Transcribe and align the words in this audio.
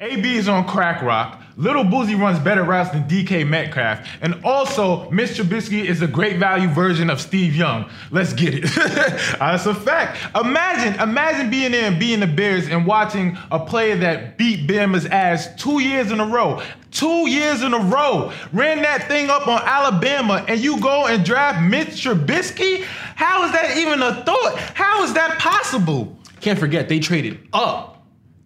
AB 0.00 0.36
is 0.36 0.46
on 0.48 0.64
crack 0.64 1.02
rock. 1.02 1.42
Little 1.56 1.82
Boosie 1.82 2.16
runs 2.16 2.38
better 2.38 2.62
routes 2.62 2.90
than 2.90 3.02
DK 3.08 3.44
Metcalf. 3.44 4.06
And 4.20 4.40
also, 4.44 5.10
Mitch 5.10 5.30
Trubisky 5.30 5.84
is 5.84 6.02
a 6.02 6.06
great 6.06 6.38
value 6.38 6.68
version 6.68 7.10
of 7.10 7.20
Steve 7.20 7.56
Young. 7.56 7.90
Let's 8.12 8.32
get 8.32 8.54
it. 8.54 8.62
That's 9.40 9.66
a 9.66 9.74
fact. 9.74 10.36
Imagine, 10.36 11.00
imagine 11.00 11.50
being 11.50 11.72
there 11.72 11.86
and 11.86 11.98
being 11.98 12.20
the 12.20 12.28
Bears 12.28 12.68
and 12.68 12.86
watching 12.86 13.36
a 13.50 13.58
player 13.58 13.96
that 13.96 14.38
beat 14.38 14.68
Bama's 14.68 15.06
ass 15.06 15.48
two 15.56 15.80
years 15.80 16.12
in 16.12 16.20
a 16.20 16.26
row. 16.26 16.62
Two 16.92 17.28
years 17.28 17.62
in 17.62 17.74
a 17.74 17.80
row. 17.80 18.32
Ran 18.52 18.82
that 18.82 19.08
thing 19.08 19.30
up 19.30 19.48
on 19.48 19.60
Alabama, 19.62 20.44
and 20.46 20.60
you 20.60 20.80
go 20.80 21.08
and 21.08 21.24
draft 21.24 21.60
Mitch 21.60 22.04
Trubisky? 22.04 22.84
How 23.16 23.44
is 23.46 23.50
that 23.50 23.76
even 23.76 24.00
a 24.00 24.22
thought? 24.22 24.58
How 24.74 25.02
is 25.02 25.12
that 25.14 25.40
possible? 25.40 26.16
Can't 26.40 26.56
forget, 26.56 26.88
they 26.88 27.00
traded 27.00 27.40
up. 27.52 27.97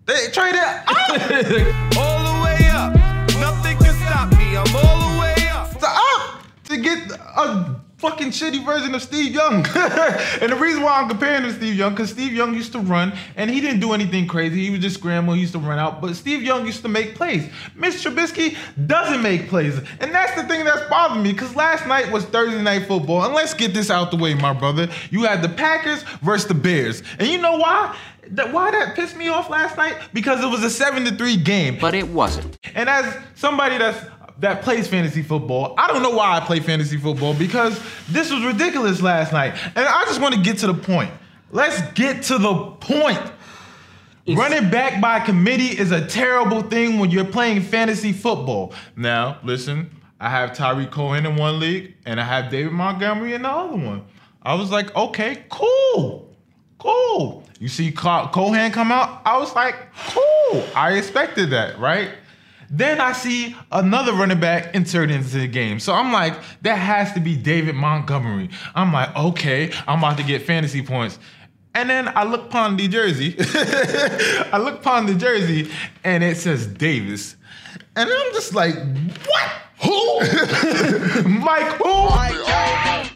They 0.05 0.29
traded 0.32 0.59
up. 0.61 0.84
All 1.96 2.19
the 2.27 2.43
way 2.43 2.69
up. 2.73 2.93
Nothing 3.39 3.79
can 3.79 3.95
stop 3.95 4.33
me. 4.37 4.56
I'm 4.56 4.74
all 4.74 4.98
the 4.98 5.20
way 5.20 5.48
up. 5.51 5.70
to 5.79 5.87
up 5.87 6.43
to 6.65 6.77
get 6.77 7.10
a 7.12 7.77
fucking 8.02 8.30
shitty 8.30 8.65
version 8.65 8.92
of 8.97 9.01
Steve 9.01 9.33
Young. 9.33 9.55
and 10.41 10.51
the 10.51 10.59
reason 10.59 10.83
why 10.83 11.01
I'm 11.01 11.09
comparing 11.09 11.45
to 11.45 11.52
Steve 11.52 11.77
Young, 11.77 11.93
because 11.93 12.10
Steve 12.10 12.33
Young 12.33 12.52
used 12.52 12.73
to 12.73 12.80
run 12.80 13.12
and 13.37 13.48
he 13.48 13.60
didn't 13.60 13.79
do 13.79 13.93
anything 13.93 14.27
crazy. 14.27 14.65
He 14.65 14.70
was 14.70 14.80
just 14.80 14.97
scramble, 14.97 15.34
he 15.34 15.41
used 15.41 15.52
to 15.52 15.60
run 15.60 15.79
out. 15.79 16.01
But 16.01 16.16
Steve 16.16 16.43
Young 16.43 16.66
used 16.66 16.83
to 16.83 16.88
make 16.88 17.15
plays. 17.15 17.48
Mitch 17.77 17.95
Trubisky 17.95 18.57
doesn't 18.88 19.23
make 19.23 19.48
plays. 19.48 19.79
And 20.01 20.12
that's 20.12 20.34
the 20.34 20.43
thing 20.48 20.65
that's 20.65 20.83
bothering 20.91 21.23
me, 21.23 21.33
because 21.33 21.55
last 21.55 21.87
night 21.87 22.10
was 22.10 22.24
Thursday 22.24 22.60
night 22.60 22.88
football. 22.88 23.24
And 23.24 23.34
let's 23.34 23.55
get 23.55 23.73
this 23.73 23.88
out 23.88 24.10
the 24.10 24.16
way, 24.16 24.34
my 24.34 24.52
brother. 24.52 24.88
You 25.10 25.23
had 25.23 25.41
the 25.41 25.48
Packers 25.48 26.02
versus 26.23 26.48
the 26.48 26.55
Bears. 26.55 27.05
And 27.21 27.29
you 27.29 27.38
know 27.38 27.57
why? 27.57 27.96
That, 28.30 28.52
why 28.52 28.73
that 28.73 28.96
pissed 28.96 29.16
me 29.16 29.29
off 29.29 29.48
last 29.48 29.77
night? 29.77 29.96
Because 30.12 30.43
it 30.43 30.48
was 30.48 30.65
a 30.65 30.71
7 30.71 31.05
to 31.05 31.15
3 31.15 31.37
game. 31.37 31.79
But 31.80 31.95
it 31.95 32.09
wasn't. 32.09 32.59
And 32.74 32.88
as 32.88 33.16
somebody 33.37 33.79
that's 33.79 34.05
that 34.38 34.62
plays 34.62 34.88
fantasy 34.88 35.22
football, 35.22 35.74
I 35.79 35.88
don't 35.88 36.02
know 36.02 36.10
why 36.10 36.37
I 36.37 36.40
play 36.40 36.60
fantasy 36.60 36.96
football 36.96 37.34
because 37.34 37.80
this 38.09 38.30
was 38.32 38.45
ridiculous 38.45 39.01
last 39.01 39.32
night. 39.32 39.54
And 39.74 39.87
I 39.87 40.04
just 40.04 40.20
want 40.20 40.34
to 40.34 40.40
get 40.40 40.59
to 40.59 40.66
the 40.66 40.74
point. 40.74 41.10
Let's 41.51 41.80
get 41.93 42.23
to 42.24 42.38
the 42.38 42.54
point. 42.80 43.20
Running 44.29 44.70
back 44.70 45.01
by 45.01 45.20
committee 45.20 45.79
is 45.79 45.90
a 45.90 46.07
terrible 46.07 46.62
thing 46.62 46.98
when 46.98 47.10
you're 47.10 47.24
playing 47.24 47.62
fantasy 47.62 48.12
football. 48.12 48.73
Now, 48.96 49.38
listen, 49.42 49.90
I 50.20 50.30
have 50.30 50.52
Tarik 50.52 50.92
Cohen 50.92 51.26
in 51.26 51.37
one 51.37 51.59
league 51.59 51.95
and 52.07 52.20
I 52.20 52.24
have 52.24 52.51
David 52.51 52.73
Montgomery 52.73 53.35
in 53.35 53.42
the 53.42 53.51
other 53.51 53.76
one. 53.76 54.04
I 54.42 54.54
was 54.54 54.70
like, 54.70 54.95
okay, 54.95 55.45
cool, 55.51 56.32
cool. 56.79 57.45
You 57.59 57.68
see 57.68 57.92
Cohen 57.92 58.73
come 58.73 58.92
out? 58.92 59.23
I 59.24 59.38
was 59.38 59.54
like, 59.54 59.76
cool. 60.09 60.64
I 60.74 60.95
expected 60.95 61.51
that, 61.51 61.79
right? 61.79 62.10
Then 62.74 63.02
I 63.02 63.12
see 63.12 63.54
another 63.70 64.15
running 64.15 64.41
back 64.41 64.75
inserted 64.75 65.15
into 65.15 65.38
the 65.38 65.47
game. 65.47 65.78
So 65.78 65.92
I'm 65.92 66.10
like, 66.10 66.34
that 66.62 66.76
has 66.76 67.12
to 67.12 67.20
be 67.20 67.37
David 67.37 67.75
Montgomery. 67.75 68.48
I'm 68.75 68.94
like, 68.94 69.14
okay, 69.14 69.70
I'm 69.87 69.98
about 69.98 70.16
to 70.16 70.25
get 70.25 70.41
fantasy 70.41 70.81
points. 70.81 71.19
And 71.75 71.91
then 71.91 72.09
I 72.09 72.25
look 72.25 72.47
upon 72.47 72.78
the 72.78 72.88
jersey. 72.88 73.37
I 74.53 74.59
look 74.59 74.76
upon 74.76 75.04
the 75.04 75.14
jersey 75.14 75.70
and 76.03 76.25
it 76.25 76.38
says 76.38 76.66
Davis. 76.66 77.37
And 77.94 78.09
I'm 78.10 78.32
just 78.32 78.54
like, 78.54 78.75
what? 78.75 79.53
Who? 79.82 80.20
Mike 81.28 81.72
who? 81.75 82.09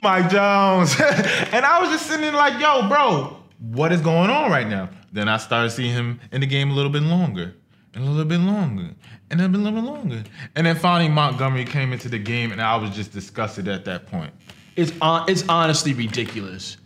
Mike 0.02 0.30
Jones. 0.30 0.94
and 1.00 1.64
I 1.64 1.78
was 1.80 1.88
just 1.88 2.06
sitting 2.06 2.20
there 2.20 2.32
like, 2.32 2.60
yo, 2.60 2.88
bro, 2.88 3.38
what 3.58 3.90
is 3.90 4.02
going 4.02 4.28
on 4.28 4.50
right 4.50 4.68
now? 4.68 4.90
Then 5.12 5.30
I 5.30 5.38
started 5.38 5.70
seeing 5.70 5.92
him 5.92 6.20
in 6.30 6.42
the 6.42 6.46
game 6.46 6.70
a 6.70 6.74
little 6.74 6.92
bit 6.92 7.02
longer. 7.02 7.54
And 7.96 8.04
a 8.04 8.10
little 8.10 8.26
bit 8.26 8.40
longer. 8.40 8.90
And 9.30 9.40
then 9.40 9.54
a 9.54 9.58
little 9.58 9.80
bit 9.80 9.90
longer. 9.90 10.22
And 10.54 10.66
then 10.66 10.76
finally 10.76 11.08
Montgomery 11.08 11.64
came 11.64 11.94
into 11.94 12.10
the 12.10 12.18
game 12.18 12.52
and 12.52 12.60
I 12.60 12.76
was 12.76 12.90
just 12.90 13.10
disgusted 13.10 13.68
at 13.68 13.86
that 13.86 14.06
point. 14.06 14.34
It's 14.76 14.92
on, 15.00 15.28
it's 15.30 15.48
honestly 15.48 15.94
ridiculous. 15.94 16.76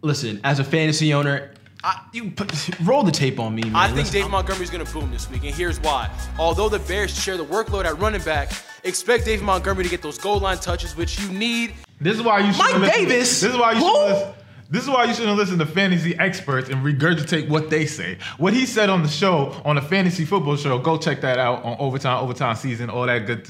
Listen, 0.00 0.40
as 0.44 0.60
a 0.60 0.64
fantasy 0.64 1.12
owner, 1.12 1.50
I, 1.82 2.06
you 2.12 2.30
put, 2.30 2.70
roll 2.84 3.02
the 3.02 3.10
tape 3.10 3.40
on 3.40 3.52
me, 3.52 3.64
man. 3.64 3.74
I 3.74 3.86
think 3.86 3.96
Listen, 3.98 4.12
David 4.12 4.30
Montgomery's 4.30 4.70
going 4.70 4.86
to 4.86 4.92
boom 4.92 5.10
this 5.10 5.28
week, 5.28 5.42
and 5.42 5.52
here's 5.52 5.80
why. 5.80 6.08
Although 6.38 6.68
the 6.68 6.78
Bears 6.78 7.12
share 7.20 7.36
the 7.36 7.44
workload 7.44 7.84
at 7.84 7.98
running 7.98 8.22
back, 8.22 8.52
expect 8.84 9.24
David 9.24 9.44
Montgomery 9.44 9.82
to 9.82 9.90
get 9.90 10.02
those 10.02 10.18
goal 10.18 10.38
line 10.38 10.58
touches, 10.58 10.96
which 10.96 11.20
you 11.20 11.32
need. 11.32 11.74
This 12.00 12.16
is 12.16 12.22
why 12.22 12.38
you 12.38 12.52
should 12.52 12.58
Mike 12.60 12.74
listen, 12.78 13.04
Davis? 13.08 13.40
This 13.40 13.52
is 13.52 13.58
why 13.58 13.72
you 13.72 13.80
Who? 13.80 14.32
This 14.72 14.84
is 14.84 14.88
why 14.88 15.04
you 15.04 15.12
shouldn't 15.12 15.36
listen 15.36 15.58
to 15.58 15.66
fantasy 15.66 16.18
experts 16.18 16.70
and 16.70 16.82
regurgitate 16.82 17.46
what 17.46 17.68
they 17.68 17.84
say. 17.84 18.16
What 18.38 18.54
he 18.54 18.64
said 18.64 18.88
on 18.88 19.02
the 19.02 19.08
show, 19.08 19.54
on 19.66 19.76
the 19.76 19.82
fantasy 19.82 20.24
football 20.24 20.56
show, 20.56 20.78
go 20.78 20.96
check 20.96 21.20
that 21.20 21.38
out 21.38 21.62
on 21.62 21.76
overtime, 21.78 22.24
overtime 22.24 22.56
season, 22.56 22.88
all 22.88 23.04
that 23.04 23.26
good. 23.26 23.46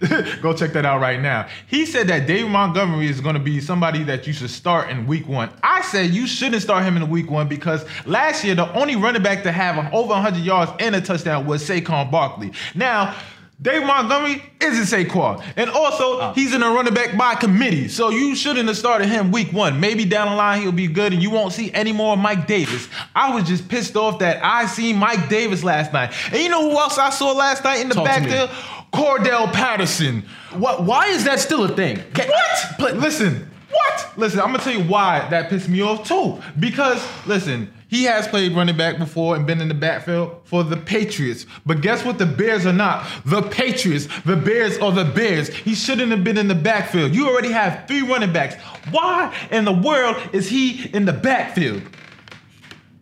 go 0.42 0.52
check 0.52 0.74
that 0.74 0.84
out 0.84 1.00
right 1.00 1.22
now. 1.22 1.48
He 1.68 1.86
said 1.86 2.06
that 2.08 2.26
David 2.26 2.50
Montgomery 2.50 3.06
is 3.06 3.22
going 3.22 3.32
to 3.32 3.40
be 3.40 3.62
somebody 3.62 4.02
that 4.04 4.26
you 4.26 4.34
should 4.34 4.50
start 4.50 4.90
in 4.90 5.06
week 5.06 5.26
one. 5.26 5.50
I 5.62 5.80
said 5.80 6.10
you 6.10 6.26
shouldn't 6.26 6.60
start 6.60 6.84
him 6.84 6.98
in 6.98 7.08
week 7.08 7.30
one 7.30 7.48
because 7.48 7.86
last 8.04 8.44
year 8.44 8.54
the 8.54 8.70
only 8.78 8.94
running 8.94 9.22
back 9.22 9.44
to 9.44 9.52
have 9.52 9.78
over 9.94 10.10
100 10.10 10.44
yards 10.44 10.70
and 10.80 10.94
a 10.94 11.00
touchdown 11.00 11.46
was 11.46 11.66
Saquon 11.66 12.10
Barkley. 12.10 12.52
Now. 12.74 13.16
David 13.60 13.86
Montgomery 13.86 14.40
isn't 14.60 14.84
Saquon. 14.84 15.42
And 15.56 15.68
also, 15.68 16.20
ah. 16.20 16.32
he's 16.32 16.54
in 16.54 16.62
a 16.62 16.68
running 16.70 16.94
back 16.94 17.16
by 17.18 17.34
committee. 17.34 17.88
So 17.88 18.08
you 18.10 18.36
shouldn't 18.36 18.68
have 18.68 18.76
started 18.76 19.08
him 19.08 19.32
week 19.32 19.52
one. 19.52 19.80
Maybe 19.80 20.04
down 20.04 20.30
the 20.30 20.36
line 20.36 20.62
he'll 20.62 20.70
be 20.70 20.86
good 20.86 21.12
and 21.12 21.20
you 21.20 21.30
won't 21.30 21.52
see 21.52 21.72
any 21.72 21.92
more 21.92 22.16
Mike 22.16 22.46
Davis. 22.46 22.88
I 23.16 23.34
was 23.34 23.48
just 23.48 23.68
pissed 23.68 23.96
off 23.96 24.20
that 24.20 24.44
I 24.44 24.66
seen 24.66 24.96
Mike 24.96 25.28
Davis 25.28 25.64
last 25.64 25.92
night. 25.92 26.12
And 26.30 26.40
you 26.40 26.48
know 26.48 26.70
who 26.70 26.78
else 26.78 26.98
I 26.98 27.10
saw 27.10 27.32
last 27.32 27.64
night 27.64 27.80
in 27.80 27.88
the 27.88 27.94
Talk 27.96 28.04
to 28.04 28.08
back 28.08 28.28
there? 28.28 28.46
Cordarrelle 28.92 29.52
Patterson. 29.52 30.22
what, 30.52 30.84
why 30.84 31.08
is 31.08 31.24
that 31.24 31.40
still 31.40 31.64
a 31.64 31.68
thing? 31.74 32.00
Get- 32.14 32.28
What? 32.28 32.64
But 32.78 32.96
listen, 32.98 33.50
what? 33.70 34.12
Listen, 34.16 34.38
I'm 34.40 34.46
gonna 34.46 34.60
tell 34.60 34.72
you 34.72 34.84
why 34.84 35.28
that 35.30 35.50
pissed 35.50 35.68
me 35.68 35.82
off 35.82 36.06
too. 36.06 36.40
Because 36.58 37.04
listen, 37.26 37.72
he 37.88 38.04
has 38.04 38.28
played 38.28 38.54
running 38.54 38.76
back 38.76 38.98
before 38.98 39.34
and 39.34 39.46
been 39.46 39.60
in 39.60 39.68
the 39.68 39.74
backfield 39.74 40.42
for 40.44 40.62
the 40.62 40.76
Patriots. 40.76 41.46
But 41.64 41.80
guess 41.80 42.04
what? 42.04 42.18
The 42.18 42.26
Bears 42.26 42.66
are 42.66 42.72
not. 42.72 43.06
The 43.24 43.42
Patriots. 43.42 44.08
The 44.24 44.36
Bears 44.36 44.78
are 44.78 44.92
the 44.92 45.06
Bears. 45.06 45.48
He 45.48 45.74
shouldn't 45.74 46.10
have 46.10 46.22
been 46.22 46.36
in 46.36 46.48
the 46.48 46.54
backfield. 46.54 47.14
You 47.14 47.28
already 47.28 47.50
have 47.50 47.88
three 47.88 48.02
running 48.02 48.32
backs. 48.32 48.56
Why 48.90 49.34
in 49.50 49.64
the 49.64 49.72
world 49.72 50.16
is 50.32 50.48
he 50.48 50.88
in 50.90 51.06
the 51.06 51.14
backfield? 51.14 51.82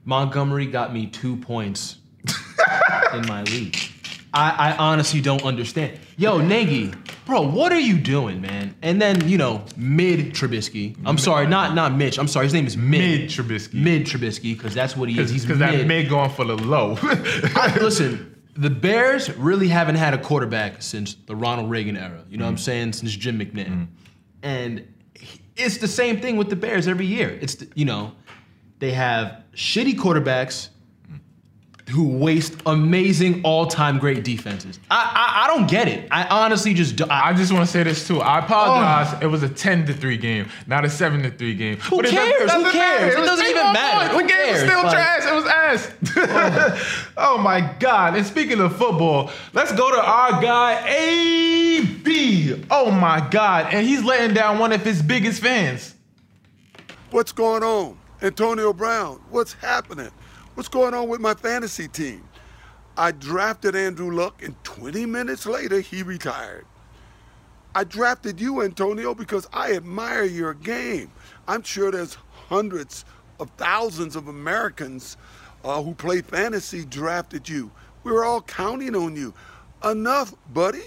Montgomery 0.05 0.67
got 0.67 0.95
me 0.95 1.07
two 1.07 1.37
points 1.37 1.97
in 3.13 3.27
my 3.27 3.43
league. 3.43 3.77
I, 4.33 4.71
I 4.71 4.77
honestly 4.77 5.21
don't 5.21 5.43
understand. 5.43 5.99
Yo, 6.17 6.39
Nagy, 6.39 6.93
bro, 7.27 7.43
what 7.43 7.73
are 7.73 7.81
you 7.81 7.99
doing, 7.99 8.41
man? 8.41 8.75
And 8.81 9.03
then, 9.03 9.29
you 9.29 9.37
know, 9.37 9.65
mid 9.77 10.33
Trubisky. 10.33 10.97
I'm 11.05 11.19
sorry, 11.19 11.47
not 11.47 11.75
not 11.75 11.95
Mitch. 11.95 12.19
I'm 12.19 12.29
sorry, 12.29 12.47
his 12.47 12.55
name 12.55 12.67
is 12.67 12.77
Mid. 12.77 13.01
Mid 13.01 13.29
Trubisky. 13.29 13.75
Mid 13.75 14.07
Trubisky, 14.07 14.57
because 14.57 14.73
that's 14.73 14.97
what 14.97 15.11
he 15.11 15.21
is. 15.21 15.31
He's 15.31 15.43
Because 15.43 15.59
that 15.59 15.87
mid 15.87 16.09
going 16.09 16.31
for 16.31 16.45
the 16.45 16.57
low. 16.57 16.97
I- 17.03 17.77
listen, 17.81 18.41
the 18.55 18.71
Bears 18.71 19.37
really 19.37 19.69
haven't 19.69 19.97
had 19.97 20.15
a 20.15 20.19
quarterback 20.19 20.81
since 20.81 21.15
the 21.27 21.37
Ronald 21.37 21.69
Reagan 21.69 21.97
era. 21.97 22.25
You 22.31 22.39
know 22.39 22.45
what 22.45 22.51
I'm 22.51 22.57
mm. 22.57 22.61
saying? 22.61 22.93
Since 22.95 23.15
Jim 23.17 23.39
McMahon. 23.39 23.69
Mm. 23.69 23.87
And 24.43 24.95
he- 25.15 25.41
it's 25.57 25.79
the 25.79 25.89
same 25.89 26.21
thing 26.21 26.37
with 26.37 26.49
the 26.49 26.57
Bears 26.57 26.89
every 26.89 27.07
year. 27.07 27.37
It's 27.43 27.57
the, 27.57 27.69
you 27.75 27.85
know, 27.85 28.13
they 28.79 28.93
have 28.93 29.43
shitty 29.55 29.95
quarterbacks 29.95 30.69
who 31.91 32.09
waste 32.19 32.57
amazing 32.67 33.41
all-time 33.45 33.99
great 33.99 34.25
defenses. 34.25 34.81
I 34.91 34.97
I, 35.15 35.45
I 35.45 35.47
don't 35.47 35.71
get 35.71 35.87
it. 35.87 36.09
I 36.11 36.25
honestly 36.27 36.75
just 36.75 36.97
do, 36.97 37.05
I, 37.05 37.29
I 37.29 37.33
just 37.33 37.53
want 37.53 37.65
to 37.65 37.71
say 37.71 37.85
this 37.85 38.07
too. 38.09 38.21
I 38.21 38.41
apologize. 38.41 39.15
Oh. 39.15 39.25
It 39.25 39.27
was 39.31 39.45
a 39.45 39.49
10 39.49 39.87
to 39.87 39.93
3 39.95 40.17
game, 40.17 40.49
not 40.67 40.85
a 40.85 40.91
7 40.91 41.23
to 41.23 41.31
3 41.31 41.55
game. 41.55 41.77
Who 41.77 41.97
But 41.97 42.07
it 42.07 42.11
cares? 42.11 42.33
doesn't- 42.51 42.57
Who 42.59 42.65
doesn't 42.65 42.73
cares? 42.73 43.15
matter. 43.15 43.23
It 43.23 43.27
doesn't 43.27 43.47
even 43.47 43.73
matter. 43.73 44.15
one. 44.17 44.21
Who 44.21 44.27
The 44.27 44.33
game 44.33 44.53
was 44.53 44.61
still 44.63 44.83
Like- 44.83 44.93
trash. 44.93 45.27
It 45.27 45.35
was 45.35 45.47
ass. 45.47 47.13
oh 47.17 47.39
my 47.39 47.61
God. 47.79 48.17
And 48.17 48.27
speaking 48.27 48.61
of 48.61 48.77
football, 48.77 49.31
let's 49.53 49.71
go 49.73 49.91
to 49.95 50.03
our 50.05 50.43
guy, 50.43 50.85
AB. 50.89 52.65
Oh 52.71 52.91
my 52.91 53.27
God. 53.31 53.73
And 53.73 53.87
he's 53.87 54.03
letting 54.03 54.35
down 54.35 54.59
one 54.59 54.73
of 54.73 54.83
his 54.83 55.03
biggest 55.03 55.41
fans. 55.41 55.95
What's 57.11 57.33
going 57.33 57.63
on? 57.63 57.97
Antonio 58.23 58.73
Brown, 58.73 59.21
what's 59.31 59.53
happening? 59.53 60.11
What's 60.57 60.71
going 60.71 60.95
on 60.95 61.09
with 61.09 61.21
my 61.21 61.35
fantasy 61.35 61.87
team? 61.87 62.27
I 62.97 63.13
drafted 63.13 63.77
Andrew 63.77 64.11
Luck, 64.11 64.43
and 64.43 64.57
20 64.65 65.05
minutes 65.05 65.45
later, 65.45 65.81
he 65.81 66.03
retired. 66.03 66.65
I 67.75 67.85
drafted 67.85 68.41
you, 68.41 68.63
Antonio, 68.63 69.15
because 69.15 69.47
I 69.53 69.75
admire 69.75 70.25
your 70.25 70.55
game. 70.55 71.11
I'm 71.47 71.63
sure 71.63 71.93
there's 71.93 72.15
hundreds 72.49 73.05
of 73.39 73.51
thousands 73.59 74.17
of 74.17 74.29
Americans 74.29 75.19
uh, 75.63 75.83
who 75.83 75.93
play 75.93 76.23
fantasy 76.23 76.87
drafted 76.87 77.47
you. 77.51 77.71
We 78.03 78.11
were 78.13 78.25
all 78.25 78.41
counting 78.41 78.97
on 78.97 79.15
you. 79.15 79.35
Enough, 79.85 80.33
buddy. 80.55 80.85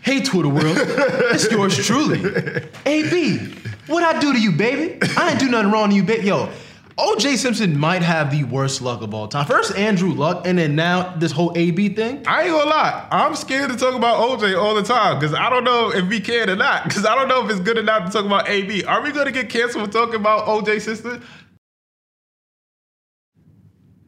Hey, 0.00 0.22
Twitter 0.22 0.48
world, 0.48 0.78
it's 0.78 1.50
yours 1.50 1.76
truly. 1.84 2.18
AB, 2.86 3.54
what 3.88 4.02
I 4.02 4.18
do 4.18 4.32
to 4.32 4.40
you, 4.40 4.52
baby? 4.52 4.98
I 5.18 5.32
ain't 5.32 5.38
do 5.38 5.50
nothing 5.50 5.70
wrong 5.70 5.90
to 5.90 5.96
you, 5.96 6.02
baby. 6.02 6.28
Yo, 6.28 6.48
OJ 6.96 7.36
Simpson 7.38 7.76
might 7.76 8.02
have 8.02 8.30
the 8.30 8.44
worst 8.44 8.80
luck 8.80 9.02
of 9.02 9.12
all 9.12 9.26
time. 9.26 9.46
First 9.46 9.76
Andrew 9.76 10.12
Luck, 10.12 10.46
and 10.46 10.58
then 10.58 10.76
now 10.76 11.14
this 11.16 11.32
whole 11.32 11.52
AB 11.56 11.88
thing. 11.90 12.24
I 12.26 12.42
ain't 12.42 12.52
gonna 12.52 12.70
lie. 12.70 13.08
I'm 13.10 13.34
scared 13.34 13.70
to 13.70 13.76
talk 13.76 13.94
about 13.94 14.18
OJ 14.20 14.56
all 14.60 14.74
the 14.74 14.82
time 14.82 15.18
because 15.18 15.34
I 15.34 15.50
don't 15.50 15.64
know 15.64 15.90
if 15.92 16.08
we 16.08 16.20
can 16.20 16.48
or 16.48 16.56
not. 16.56 16.84
Because 16.84 17.04
I 17.04 17.16
don't 17.16 17.26
know 17.26 17.44
if 17.44 17.50
it's 17.50 17.60
good 17.60 17.78
enough 17.78 18.06
to 18.06 18.12
talk 18.12 18.24
about 18.24 18.48
AB. 18.48 18.84
Are 18.84 19.02
we 19.02 19.10
gonna 19.10 19.32
get 19.32 19.48
canceled 19.48 19.86
for 19.86 19.92
talking 19.92 20.16
about 20.16 20.46
OJ 20.46 20.80
sister? 20.80 21.20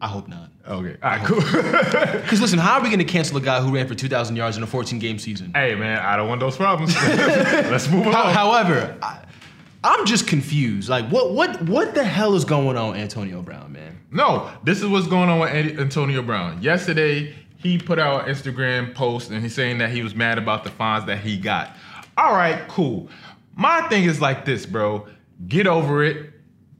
I 0.00 0.06
hope 0.08 0.28
not. 0.28 0.50
Okay. 0.68 0.96
All 1.02 1.10
right. 1.10 1.24
Cool. 1.24 1.40
Because 1.40 2.40
listen, 2.40 2.58
how 2.58 2.74
are 2.74 2.82
we 2.82 2.88
going 2.88 2.98
to 2.98 3.04
cancel 3.04 3.36
a 3.36 3.40
guy 3.40 3.60
who 3.60 3.72
ran 3.72 3.86
for 3.86 3.94
2,000 3.94 4.36
yards 4.36 4.56
in 4.56 4.62
a 4.62 4.66
14 4.66 4.98
game 4.98 5.18
season? 5.18 5.52
hey 5.54 5.74
man, 5.74 5.98
I 6.00 6.16
don't 6.16 6.28
want 6.28 6.40
those 6.40 6.56
problems. 6.56 6.94
Let's 7.06 7.88
move 7.88 8.06
on. 8.08 8.34
However, 8.34 8.96
I, 9.00 9.20
I'm 9.86 10.04
just 10.04 10.26
confused. 10.26 10.88
Like, 10.88 11.08
what, 11.10 11.32
what, 11.32 11.62
what 11.62 11.94
the 11.94 12.02
hell 12.02 12.34
is 12.34 12.44
going 12.44 12.76
on, 12.76 12.96
Antonio 12.96 13.40
Brown, 13.40 13.72
man? 13.72 14.00
No, 14.10 14.50
this 14.64 14.82
is 14.82 14.88
what's 14.88 15.06
going 15.06 15.28
on 15.28 15.38
with 15.38 15.78
Antonio 15.78 16.22
Brown. 16.22 16.60
Yesterday, 16.60 17.32
he 17.56 17.78
put 17.78 18.00
out 18.00 18.28
an 18.28 18.34
Instagram 18.34 18.92
post 18.96 19.30
and 19.30 19.40
he's 19.40 19.54
saying 19.54 19.78
that 19.78 19.90
he 19.90 20.02
was 20.02 20.16
mad 20.16 20.38
about 20.38 20.64
the 20.64 20.70
fines 20.70 21.04
that 21.06 21.18
he 21.18 21.38
got. 21.38 21.76
All 22.16 22.34
right, 22.34 22.66
cool. 22.66 23.08
My 23.54 23.82
thing 23.88 24.04
is 24.04 24.20
like 24.20 24.44
this, 24.44 24.66
bro. 24.66 25.06
Get 25.46 25.68
over 25.68 26.02
it. 26.02 26.32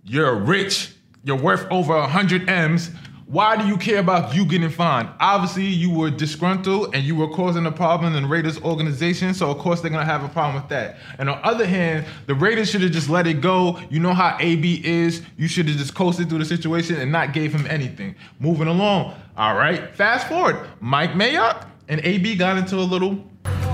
You're 0.05 0.35
rich. 0.35 0.93
You're 1.23 1.39
worth 1.39 1.65
over 1.71 1.95
a 1.95 2.09
hundred 2.09 2.49
M's. 2.49 2.91
Why 3.27 3.57
do 3.61 3.67
you 3.67 3.77
care 3.77 3.99
about 3.99 4.37
you 4.37 4.47
getting 4.47 4.71
fined? 4.71 5.09
Obviously, 5.19 5.65
you 5.65 5.91
were 5.91 6.11
disgruntled 6.11 6.95
and 6.95 7.03
you 7.03 7.17
were 7.17 7.27
causing 7.27 7.67
a 7.67 7.73
problem 7.73 8.15
in 8.15 8.23
the 8.23 8.29
Raiders 8.29 8.61
organization, 8.63 9.35
so 9.35 9.51
of 9.51 9.59
course 9.59 9.81
they're 9.81 9.91
gonna 9.91 10.05
have 10.05 10.23
a 10.23 10.29
problem 10.29 10.55
with 10.55 10.69
that. 10.69 10.99
And 11.19 11.29
on 11.29 11.41
the 11.41 11.47
other 11.49 11.67
hand, 11.67 12.07
the 12.27 12.37
Raiders 12.37 12.71
should 12.71 12.83
have 12.83 12.93
just 12.93 13.09
let 13.09 13.27
it 13.27 13.41
go. 13.41 13.81
You 13.91 13.99
know 13.99 14.15
how 14.15 14.37
AB 14.39 14.81
is. 14.85 15.23
You 15.37 15.49
should 15.49 15.67
have 15.67 15.77
just 15.77 15.93
coasted 15.93 16.29
through 16.29 16.39
the 16.39 16.45
situation 16.45 17.01
and 17.01 17.11
not 17.11 17.33
gave 17.33 17.53
him 17.53 17.67
anything. 17.67 18.15
Moving 18.39 18.69
along. 18.69 19.17
All 19.37 19.57
right. 19.57 19.93
Fast 19.97 20.29
forward. 20.29 20.65
Mike 20.79 21.15
Mayock 21.15 21.67
and 21.89 22.01
AB 22.05 22.37
got 22.37 22.59
into 22.59 22.77
a 22.77 22.87
little 22.87 23.25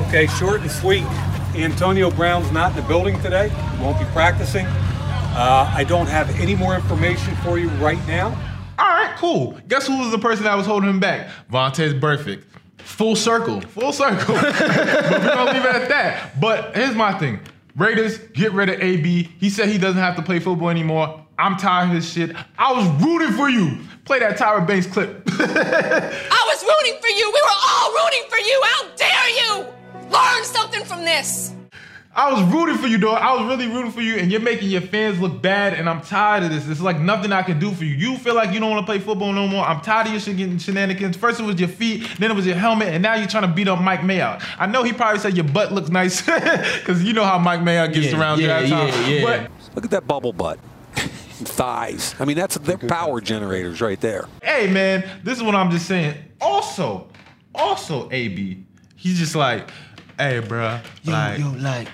Okay, 0.09 0.27
short 0.29 0.63
and 0.63 0.71
sweet. 0.71 1.05
Antonio 1.55 2.11
Brown's 2.11 2.51
not 2.53 2.71
in 2.71 2.77
the 2.77 2.89
building 2.89 3.21
today. 3.21 3.53
Won't 3.83 3.99
be 3.99 4.07
practicing. 4.07 4.65
Uh, 4.65 5.71
I 5.75 5.85
don't 5.85 6.09
have 6.09 6.31
any 6.41 6.55
more 6.55 6.75
information 6.75 7.35
for 7.37 7.59
you 7.59 7.69
right 7.73 8.05
now. 8.07 8.31
All 8.79 8.89
right, 8.89 9.15
cool. 9.17 9.59
Guess 9.69 9.87
who 9.87 9.99
was 9.99 10.11
the 10.11 10.19
person 10.19 10.45
that 10.45 10.57
was 10.57 10.67
holding 10.67 10.89
him 10.89 11.01
back? 11.01 11.29
Vontaze 11.51 11.99
Burfict. 11.99 12.45
Full 12.79 13.17
circle. 13.17 13.61
Full 13.61 13.93
circle. 13.93 14.35
but 14.41 14.61
we're 14.63 15.35
gonna 15.35 15.53
leave 15.53 15.65
it 15.65 15.75
at 15.75 15.89
that. 15.89 16.41
But 16.41 16.75
here's 16.75 16.95
my 16.95 17.17
thing. 17.19 17.41
Raiders, 17.77 18.19
get 18.19 18.53
rid 18.53 18.69
of 18.69 18.81
AB. 18.81 19.31
He 19.39 19.51
said 19.51 19.69
he 19.69 19.79
doesn't 19.79 20.01
have 20.01 20.17
to 20.17 20.23
play 20.23 20.39
football 20.39 20.69
anymore. 20.69 21.25
I'm 21.39 21.57
tired 21.57 21.89
of 21.89 21.95
his 21.95 22.11
shit. 22.11 22.37
I 22.59 22.73
was 22.73 22.87
rooting 23.03 23.33
for 23.33 23.49
you. 23.49 23.79
Play 24.05 24.19
that 24.19 24.37
Tyra 24.37 24.67
Banks 24.67 24.87
clip. 24.87 25.23
I 25.29 26.45
was 26.47 26.63
rooting 26.63 27.01
for 27.01 27.09
you. 27.09 27.31
We 27.33 27.41
were 27.41 27.59
all 27.67 27.93
rooting 27.93 28.25
for 28.29 28.39
you. 28.39 28.63
How 28.65 28.89
dare 28.97 29.29
you? 29.31 30.11
Learn 30.11 30.45
something 30.45 30.85
from 30.85 31.05
this. 31.05 31.55
I 32.15 32.31
was 32.31 32.43
rooting 32.53 32.77
for 32.77 32.89
you, 32.89 32.99
dog. 32.99 33.19
I 33.23 33.35
was 33.35 33.47
really 33.47 33.73
rooting 33.73 33.91
for 33.91 34.03
you, 34.03 34.17
and 34.17 34.31
you're 34.31 34.41
making 34.43 34.69
your 34.69 34.83
fans 34.83 35.19
look 35.19 35.41
bad, 35.41 35.73
and 35.73 35.89
I'm 35.89 36.03
tired 36.03 36.43
of 36.43 36.51
this. 36.51 36.69
It's 36.69 36.83
like 36.83 36.99
nothing 37.01 37.33
I 37.33 37.41
can 37.43 37.59
do 37.59 37.73
for 37.73 37.85
you. 37.85 37.95
You 37.95 38.19
feel 38.19 38.35
like 38.35 38.53
you 38.53 38.61
don't 38.61 38.71
want 38.71 38.85
to 38.85 38.91
play 38.93 38.99
football 38.99 39.33
no 39.33 39.49
more. 39.49 39.65
I'm 39.65 39.81
tired 39.81 40.09
of 40.09 40.13
your 40.13 40.21
shit 40.21 40.37
getting 40.37 40.59
shenanigans. 40.59 41.17
First 41.17 41.41
it 41.41 41.45
was 41.45 41.59
your 41.59 41.71
feet, 41.71 42.07
then 42.19 42.31
it 42.31 42.35
was 42.35 42.45
your 42.47 42.57
helmet, 42.57 42.89
and 42.89 43.03
now 43.03 43.15
you're 43.15 43.27
trying 43.29 43.45
to 43.45 43.49
beat 43.55 43.67
up 43.67 43.81
Mike 43.81 44.01
Mayock. 44.01 44.43
I 44.59 44.67
know 44.67 44.83
he 44.83 44.93
probably 44.93 45.21
said 45.21 45.35
your 45.39 45.45
butt 45.47 45.73
looks 45.73 45.89
nice, 45.89 46.21
because 46.81 47.03
you 47.03 47.15
know 47.15 47.25
how 47.25 47.39
Mike 47.39 47.61
Mayock 47.61 47.95
gets 47.95 48.13
Yeah, 48.13 48.21
around 48.21 48.41
yeah, 48.41 48.67
draft 48.67 48.93
time. 48.95 49.11
yeah, 49.11 49.17
yeah. 49.19 49.25
But 49.25 49.75
Look 49.77 49.85
at 49.87 49.91
that 49.93 50.07
bubble 50.07 50.35
butt. 50.35 50.59
Thighs. 50.97 52.15
I 52.21 52.27
mean, 52.27 52.37
that's 52.37 52.57
their 52.59 52.77
power 52.77 53.23
generators 53.23 53.81
right 53.81 54.01
there. 54.01 54.29
hey, 54.43 54.71
man, 54.71 55.09
this 55.25 55.39
is 55.39 55.43
what 55.43 55.55
I'm 55.55 55.71
just 55.71 55.87
saying. 55.87 56.15
Also, 56.43 57.09
also, 57.55 58.11
AB, 58.13 58.65
he's 58.97 59.19
just 59.19 59.35
like, 59.35 59.71
hey, 60.19 60.43
bruh, 60.43 60.85
Yo, 61.05 61.13
like, 61.13 61.39
yo, 61.41 61.51
like 61.59 61.89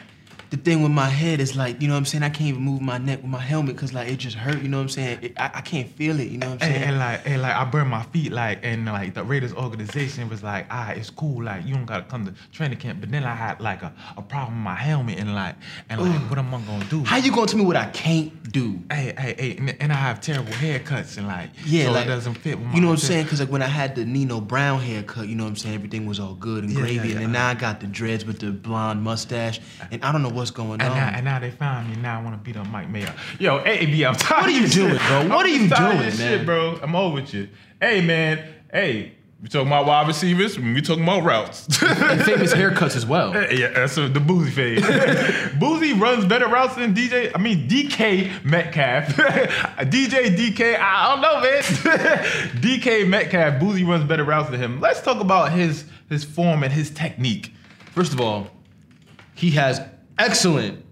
the 0.51 0.57
thing 0.57 0.83
with 0.83 0.93
my 0.93 1.09
head 1.09 1.41
is 1.41 1.57
like, 1.57 1.83
you 1.83 1.89
know 1.89 1.95
what 1.95 1.99
I'm 1.99 2.05
saying? 2.07 2.23
I 2.23 2.31
can't 2.31 2.49
even 2.49 2.63
move 2.63 2.81
my 2.81 2.99
neck 2.99 3.21
with 3.23 3.31
my 3.31 3.41
helmet 3.41 3.77
because 3.77 3.93
like 3.93 4.09
it 4.09 4.17
just 4.17 4.37
hurt, 4.37 4.63
you 4.63 4.69
know 4.69 4.79
what 4.79 4.85
I'm 4.85 4.89
saying? 4.89 5.19
It, 5.23 5.33
I, 5.39 5.51
I 5.55 5.61
can't 5.61 5.89
feel 5.91 6.19
it, 6.21 6.29
you 6.29 6.39
know 6.39 6.51
what 6.51 6.63
I'm 6.63 6.71
saying? 6.71 6.83
and 6.85 6.99
like, 6.99 7.21
and 7.27 7.43
like, 7.43 7.55
I 7.55 7.65
burned 7.65 7.91
my 7.91 8.03
feet, 8.05 8.33
like, 8.33 8.61
and 8.63 8.87
like 8.87 9.15
the 9.15 9.25
Raiders 9.25 9.53
organization 9.53 10.29
was 10.29 10.43
like, 10.43 10.67
ah, 10.71 10.91
it's 10.91 11.11
cool, 11.11 11.45
like, 11.45 11.67
you 11.67 11.75
don't 11.75 11.85
gotta 11.85 12.05
come 12.05 12.25
to 12.27 12.35
training 12.53 12.79
camp. 12.79 13.01
But 13.01 13.11
then 13.11 13.25
I 13.25 13.35
had 13.35 13.61
like 13.61 13.83
a, 13.83 13.93
a 14.17 14.23
problem 14.23 14.57
with 14.57 14.65
my 14.65 14.75
helmet, 14.75 15.19
and 15.19 15.35
like, 15.35 15.57
and 15.91 16.01
like, 16.01 16.31
what 16.31 16.39
am 16.39 16.55
I 16.55 16.61
gonna 16.63 16.85
do? 16.87 17.05
How 17.05 17.17
you 17.19 17.31
gonna 17.31 17.47
tell 17.47 17.59
me 17.59 17.67
what 17.67 17.77
I 17.77 17.87
can't 17.91 18.51
do? 18.51 18.81
Hey, 18.91 19.15
hey, 19.19 19.35
hey, 19.39 19.57
and, 19.59 19.77
and 19.81 19.93
I 19.93 19.97
have 19.97 20.21
terrible 20.21 20.53
haircuts, 20.53 21.19
and 21.19 21.27
like, 21.27 21.51
Yeah, 21.67 21.87
so 21.87 21.93
like 21.93 22.07
it 22.07 22.09
doesn't 22.09 22.35
fit. 22.35 22.59
With 22.59 22.69
my 22.69 22.75
You 22.75 22.81
know 22.81 22.89
what 22.89 22.95
I'm 22.95 22.99
saying? 23.01 23.25
Because 23.25 23.41
like 23.41 23.51
when 23.51 23.63
I 23.63 23.67
had 23.67 23.95
the 23.95 24.05
Nino 24.05 24.41
Brown 24.41 24.81
haircut, 24.81 25.29
you 25.29 25.35
know 25.35 25.45
what 25.45 25.51
I'm 25.51 25.57
saying, 25.57 25.75
everything 25.75 26.07
was 26.07 26.19
all 26.19 26.35
good 26.35 26.65
and 26.65 26.73
Yeah, 26.73 26.81
gravy, 26.81 27.09
yeah, 27.09 27.15
and 27.15 27.21
then 27.25 27.33
now 27.33 27.49
I 27.49 27.55
got 27.55 27.81
the 27.81 27.87
dreads 27.87 28.25
with 28.25 28.39
the 28.39 28.51
blonde 28.51 29.03
mustache, 29.03 29.61
and 29.91 30.03
I 30.03 30.13
don't 30.13 30.23
know 30.23 30.38
what's 30.39 30.51
going 30.51 30.81
And 30.81 30.83
on. 30.91 30.97
now, 30.97 31.09
and 31.09 31.25
now 31.25 31.39
they 31.39 31.51
found 31.51 31.91
me. 31.91 31.97
Now 32.01 32.19
I 32.21 32.23
want 32.25 32.37
to 32.37 32.43
beat 32.43 32.57
up 32.57 32.67
Mike 32.69 32.89
Mayer. 32.89 33.15
Yo, 33.39 33.63
AB, 33.65 34.05
I'm 34.05 34.15
tired. 34.15 34.41
What 34.43 34.49
are 34.49 34.51
you 34.51 34.69
doing, 34.69 34.97
bro? 34.97 35.17
I'm 35.19 35.29
What 35.29 35.45
are 35.45 35.49
you 35.49 35.69
just 35.69 35.75
tired 35.75 35.95
of 35.95 36.01
doing, 36.01 36.19
man? 36.19 36.39
Shit, 36.39 36.47
bro. 36.47 36.79
I'm 36.83 36.95
over 36.97 37.15
with 37.17 37.35
you. 37.35 37.49
Hey, 37.81 38.01
man. 38.01 38.43
Hey, 38.73 39.13
we 39.41 39.49
talking 39.49 39.69
about 39.69 39.87
wide 39.87 40.09
receivers. 40.09 40.59
We 40.59 40.83
talking 40.83 41.05
about 41.05 41.23
routes. 41.23 41.67
and 41.83 42.23
famous 42.25 42.53
haircuts 42.53 42.97
as 42.97 43.07
well. 43.07 43.33
yeah, 43.53 43.69
that's 43.71 43.95
the 43.95 44.09
Boosie 44.09 44.51
phase. 44.51 44.83
Boosie 45.61 45.99
runs 46.01 46.25
better 46.27 46.49
routes 46.49 46.75
than 46.75 46.93
DJ. 46.93 47.31
I 47.35 47.39
mean 47.39 47.69
DK 47.69 48.45
Metcalf. 48.45 49.05
DJ 49.87 50.37
DK. 50.37 50.77
I 50.81 51.09
don't 51.15 51.21
know, 51.21 51.41
man. 51.41 51.63
DK 52.61 53.07
Metcalf. 53.09 53.61
Boosie 53.63 53.87
runs 53.87 54.05
better 54.05 54.25
routes 54.25 54.51
than 54.51 54.61
him. 54.61 54.81
Let's 54.81 55.01
talk 55.03 55.21
about 55.21 55.53
his 55.53 55.85
his 56.09 56.25
form 56.25 56.63
and 56.65 56.73
his 56.73 56.91
technique. 56.91 57.53
First 57.93 58.13
of 58.13 58.21
all, 58.21 58.49
he 59.35 59.51
has 59.53 59.81
excellent, 60.19 60.85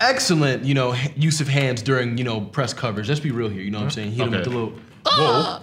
excellent, 0.00 0.64
you 0.64 0.74
know, 0.74 0.94
use 1.16 1.40
of 1.40 1.48
hands 1.48 1.82
during, 1.82 2.18
you 2.18 2.24
know, 2.24 2.40
press 2.40 2.72
coverage. 2.74 3.08
Let's 3.08 3.20
be 3.20 3.30
real 3.30 3.48
here. 3.48 3.62
You 3.62 3.70
know 3.70 3.78
what 3.78 3.84
I'm 3.84 3.90
saying? 3.90 4.16
With 4.16 4.34
Okay. 4.34 4.42
the 4.44 4.50
little. 4.50 4.72
Whoa. 5.06 5.60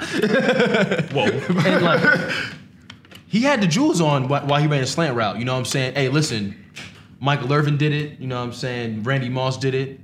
Whoa. 1.13 1.80
Like, 1.81 2.31
he 3.28 3.42
had 3.42 3.62
the 3.62 3.68
jewels 3.68 4.02
on 4.02 4.28
while 4.28 4.62
he 4.62 4.68
ran 4.68 4.81
a 4.84 4.88
slant 4.88 5.16
route. 5.16 5.38
You 5.40 5.46
know 5.46 5.54
what 5.54 5.60
I'm 5.60 5.66
saying? 5.66 5.94
Hey, 5.96 6.10
listen, 6.10 6.56
Michael 7.19 7.52
Irvin 7.54 7.78
did 7.78 7.94
it. 7.94 8.19
You 8.19 8.28
know 8.28 8.38
what 8.40 8.46
I'm 8.48 8.54
saying? 8.54 9.04
Randy 9.04 9.30
Moss 9.30 9.58
did 9.58 9.75
it. 9.75 10.00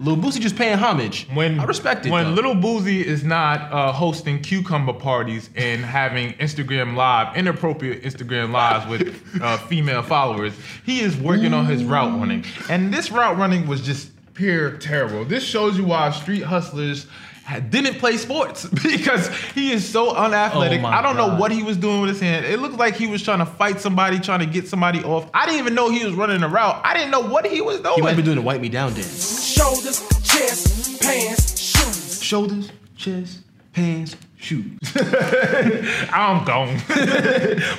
Lil 0.00 0.16
Boosie 0.16 0.40
just 0.40 0.54
paying 0.54 0.78
homage. 0.78 1.26
When 1.34 1.58
I 1.58 1.64
respect 1.64 2.06
it. 2.06 2.12
When 2.12 2.26
though. 2.26 2.30
Little 2.30 2.54
Boosie 2.54 3.02
is 3.02 3.24
not 3.24 3.72
uh, 3.72 3.92
hosting 3.92 4.40
cucumber 4.40 4.92
parties 4.92 5.50
and 5.56 5.84
having 5.84 6.34
Instagram 6.34 6.94
live, 6.94 7.36
inappropriate 7.36 8.04
Instagram 8.04 8.52
lives 8.52 8.86
with 8.86 9.20
uh, 9.42 9.56
female 9.56 10.02
followers, 10.02 10.54
he 10.86 11.00
is 11.00 11.16
working 11.16 11.52
on 11.52 11.66
his 11.66 11.82
route 11.82 12.18
running. 12.18 12.44
And 12.70 12.94
this 12.94 13.10
route 13.10 13.36
running 13.36 13.66
was 13.66 13.80
just 13.80 14.12
pure 14.38 14.76
terrible. 14.78 15.24
This 15.24 15.42
shows 15.44 15.76
you 15.76 15.84
why 15.84 16.10
street 16.12 16.42
hustlers 16.44 17.06
ha- 17.44 17.58
didn't 17.58 17.98
play 17.98 18.16
sports 18.16 18.64
because 18.82 19.28
he 19.52 19.72
is 19.72 19.86
so 19.86 20.14
unathletic. 20.14 20.80
Oh 20.80 20.86
I 20.86 21.02
don't 21.02 21.16
know 21.16 21.36
what 21.36 21.50
he 21.50 21.64
was 21.64 21.76
doing 21.76 22.00
with 22.02 22.10
his 22.10 22.20
hand. 22.20 22.46
It 22.46 22.60
looked 22.60 22.76
like 22.76 22.94
he 22.94 23.08
was 23.08 23.20
trying 23.22 23.40
to 23.40 23.46
fight 23.46 23.80
somebody, 23.80 24.20
trying 24.20 24.38
to 24.38 24.46
get 24.46 24.68
somebody 24.68 25.02
off. 25.02 25.28
I 25.34 25.44
didn't 25.44 25.58
even 25.58 25.74
know 25.74 25.90
he 25.90 26.04
was 26.04 26.14
running 26.14 26.42
a 26.44 26.48
route. 26.48 26.80
I 26.84 26.94
didn't 26.94 27.10
know 27.10 27.28
what 27.28 27.46
he 27.46 27.60
was 27.60 27.80
doing. 27.80 27.96
he 27.96 28.00
might 28.02 28.16
be 28.16 28.22
doing 28.22 28.36
the 28.36 28.42
wipe 28.42 28.60
me 28.60 28.68
down 28.68 28.94
dance. 28.94 29.44
Shoulders, 29.44 29.98
chest, 30.22 31.02
pants, 31.02 31.58
shoes. 31.58 32.22
Shoulders, 32.22 32.70
chest, 32.96 33.40
hands, 33.72 34.16
shoes. 34.40 34.78
I'm 36.12 36.44
gone. 36.44 36.78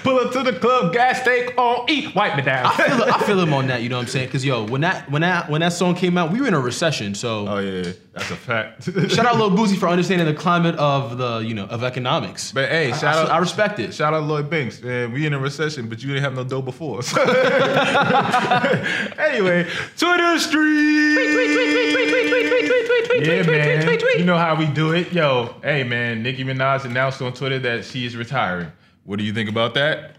Pull 0.03 0.19
up 0.19 0.31
to 0.33 0.43
the 0.43 0.57
club, 0.59 0.93
gas 0.93 1.23
tank 1.23 1.53
on, 1.57 1.85
eat, 1.89 2.13
wipe 2.15 2.35
me 2.35 2.41
down. 2.43 2.65
I 2.65 2.71
feel, 2.75 3.03
I 3.03 3.23
feel 3.25 3.39
him 3.39 3.53
on 3.53 3.67
that. 3.67 3.81
You 3.81 3.89
know 3.89 3.97
what 3.97 4.03
I'm 4.03 4.07
saying? 4.07 4.27
Because 4.27 4.43
yo, 4.45 4.65
when 4.65 4.81
that 4.81 5.09
when 5.09 5.21
that 5.21 5.49
when 5.49 5.61
that 5.61 5.73
song 5.73 5.95
came 5.95 6.17
out, 6.17 6.31
we 6.31 6.41
were 6.41 6.47
in 6.47 6.53
a 6.53 6.59
recession. 6.59 7.15
So 7.15 7.47
oh 7.47 7.59
yeah, 7.59 7.91
that's 8.13 8.29
a 8.31 8.35
fact. 8.35 8.83
shout 9.11 9.25
out 9.25 9.37
Lil 9.37 9.51
Boosie 9.51 9.77
for 9.77 9.87
understanding 9.87 10.27
the 10.27 10.33
climate 10.33 10.75
of 10.75 11.17
the 11.17 11.39
you 11.39 11.53
know 11.53 11.65
of 11.65 11.83
economics. 11.83 12.51
But 12.51 12.69
hey, 12.69 12.91
I- 12.91 12.97
shout 12.97 13.15
I, 13.15 13.21
out- 13.21 13.29
I 13.31 13.37
respect 13.37 13.79
it. 13.79 13.93
Shout 13.93 14.13
out 14.13 14.23
Lloyd 14.23 14.49
Banks, 14.49 14.81
man. 14.81 15.11
We 15.13 15.25
in 15.25 15.33
a 15.33 15.39
recession, 15.39 15.87
but 15.89 16.01
you 16.01 16.09
didn't 16.09 16.23
have 16.23 16.35
no 16.35 16.43
dough 16.43 16.61
before. 16.61 17.01
So- 17.03 17.21
anyway, 19.17 19.67
Twitter 19.97 20.39
street. 20.39 21.78
Yeah, 23.25 23.43
man. 23.43 23.99
You 24.17 24.23
know 24.25 24.37
how 24.37 24.55
we 24.55 24.65
do 24.67 24.93
it. 24.93 25.11
Yo, 25.13 25.55
hey, 25.63 25.83
man. 25.83 26.23
Nicki 26.23 26.43
Minaj 26.43 26.85
announced 26.85 27.21
on 27.21 27.33
Twitter 27.33 27.59
that 27.59 27.85
she 27.85 28.05
is 28.05 28.15
retiring. 28.15 28.71
What 29.05 29.19
do 29.19 29.25
you 29.25 29.33
think 29.33 29.49
about 29.49 29.73
that? 29.75 30.15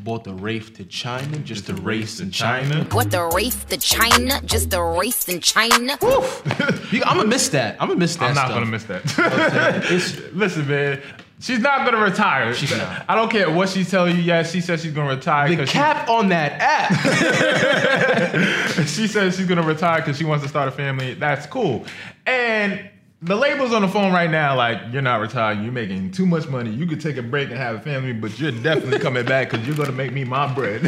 Bought 0.00 0.24
the 0.24 0.34
Wraith 0.34 0.74
to 0.76 0.84
China 0.84 1.38
just 1.38 1.64
to 1.66 1.72
the 1.72 1.80
race 1.80 2.20
in 2.20 2.26
to 2.26 2.32
China. 2.32 2.68
China. 2.74 2.84
What 2.94 3.10
the 3.10 3.22
race 3.34 3.64
to 3.64 3.78
China? 3.78 4.38
Just 4.44 4.74
a 4.74 4.82
race 4.82 5.28
in 5.28 5.40
China? 5.40 5.96
You- 6.92 7.02
I'm 7.04 7.16
gonna 7.16 7.26
miss 7.28 7.48
that. 7.50 7.80
I'm 7.80 7.88
gonna 7.88 7.98
miss 8.00 8.16
that. 8.16 8.28
I'm 8.28 8.34
not 8.34 8.48
stuff. 8.48 8.54
gonna 8.54 8.66
miss 8.66 8.84
that. 8.84 10.30
Listen, 10.34 10.68
man. 10.68 11.00
She's 11.40 11.58
not 11.58 11.84
gonna 11.86 12.04
retire. 12.04 12.52
She's 12.54 12.70
not. 12.76 13.04
I 13.08 13.14
don't 13.16 13.30
care 13.30 13.50
what 13.50 13.70
she's 13.70 13.90
telling 13.90 14.14
you. 14.14 14.22
Yeah, 14.22 14.42
she 14.42 14.60
says 14.60 14.82
she's 14.82 14.92
gonna 14.92 15.16
retire 15.16 15.48
The 15.48 15.56
because 15.56 15.70
cap 15.70 16.08
on 16.10 16.28
that 16.28 16.52
app. 16.60 16.92
she, 18.74 18.84
she 18.84 19.06
says 19.08 19.36
she's 19.36 19.46
gonna 19.46 19.62
retire 19.62 20.00
because 20.00 20.18
she 20.18 20.24
wants 20.24 20.42
to 20.44 20.48
start 20.48 20.68
a 20.68 20.70
family. 20.70 21.14
That's 21.14 21.46
cool. 21.46 21.84
And 22.26 22.90
the 23.22 23.36
label's 23.36 23.72
on 23.72 23.82
the 23.82 23.88
phone 23.88 24.12
right 24.12 24.30
now. 24.30 24.56
Like 24.56 24.80
you're 24.92 25.02
not 25.02 25.20
retiring. 25.20 25.62
You're 25.62 25.72
making 25.72 26.10
too 26.10 26.26
much 26.26 26.48
money. 26.48 26.70
You 26.70 26.86
could 26.86 27.00
take 27.00 27.16
a 27.16 27.22
break 27.22 27.50
and 27.50 27.58
have 27.58 27.76
a 27.76 27.80
family, 27.80 28.12
but 28.12 28.38
you're 28.38 28.50
definitely 28.50 28.98
coming 29.06 29.24
back 29.24 29.50
because 29.50 29.66
you're 29.66 29.76
gonna 29.76 29.92
make 29.92 30.12
me 30.12 30.24
my 30.24 30.52
bread. 30.52 30.84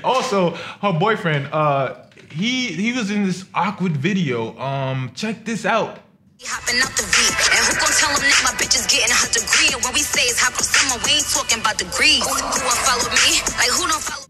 also, 0.04 0.50
her 0.82 0.92
boyfriend, 0.92 1.48
uh, 1.52 2.04
he 2.32 2.66
he 2.72 2.92
was 2.92 3.10
in 3.10 3.24
this 3.24 3.44
awkward 3.54 3.96
video. 3.96 4.58
Um, 4.58 5.12
check 5.14 5.44
this 5.44 5.64
out. 5.64 6.00
Hopping 6.40 6.80
out 6.80 6.94
the 6.94 7.02
V. 7.02 7.18
And 7.50 7.66
who 7.66 7.74
gon' 7.82 7.90
tell 7.98 8.10
him 8.14 8.22
that 8.22 8.40
my 8.44 8.54
bitch 8.62 8.76
is 8.78 8.86
getting 8.86 9.10
her 9.10 9.26
degree? 9.26 9.74
And 9.74 9.82
when 9.82 9.92
we 9.92 10.00
say 10.06 10.22
it's 10.22 10.38
hot 10.38 10.54
for 10.54 10.62
summer, 10.62 11.02
we 11.04 11.18
ain't 11.18 11.26
talking 11.26 11.58
about 11.58 11.78
degrees. 11.78 12.22
Who 12.22 12.30
won't 12.30 12.78
follow 12.86 13.10
me? 13.10 13.42
Like 13.58 13.74
who 13.74 13.84
don't 13.90 14.02
follow 14.06 14.26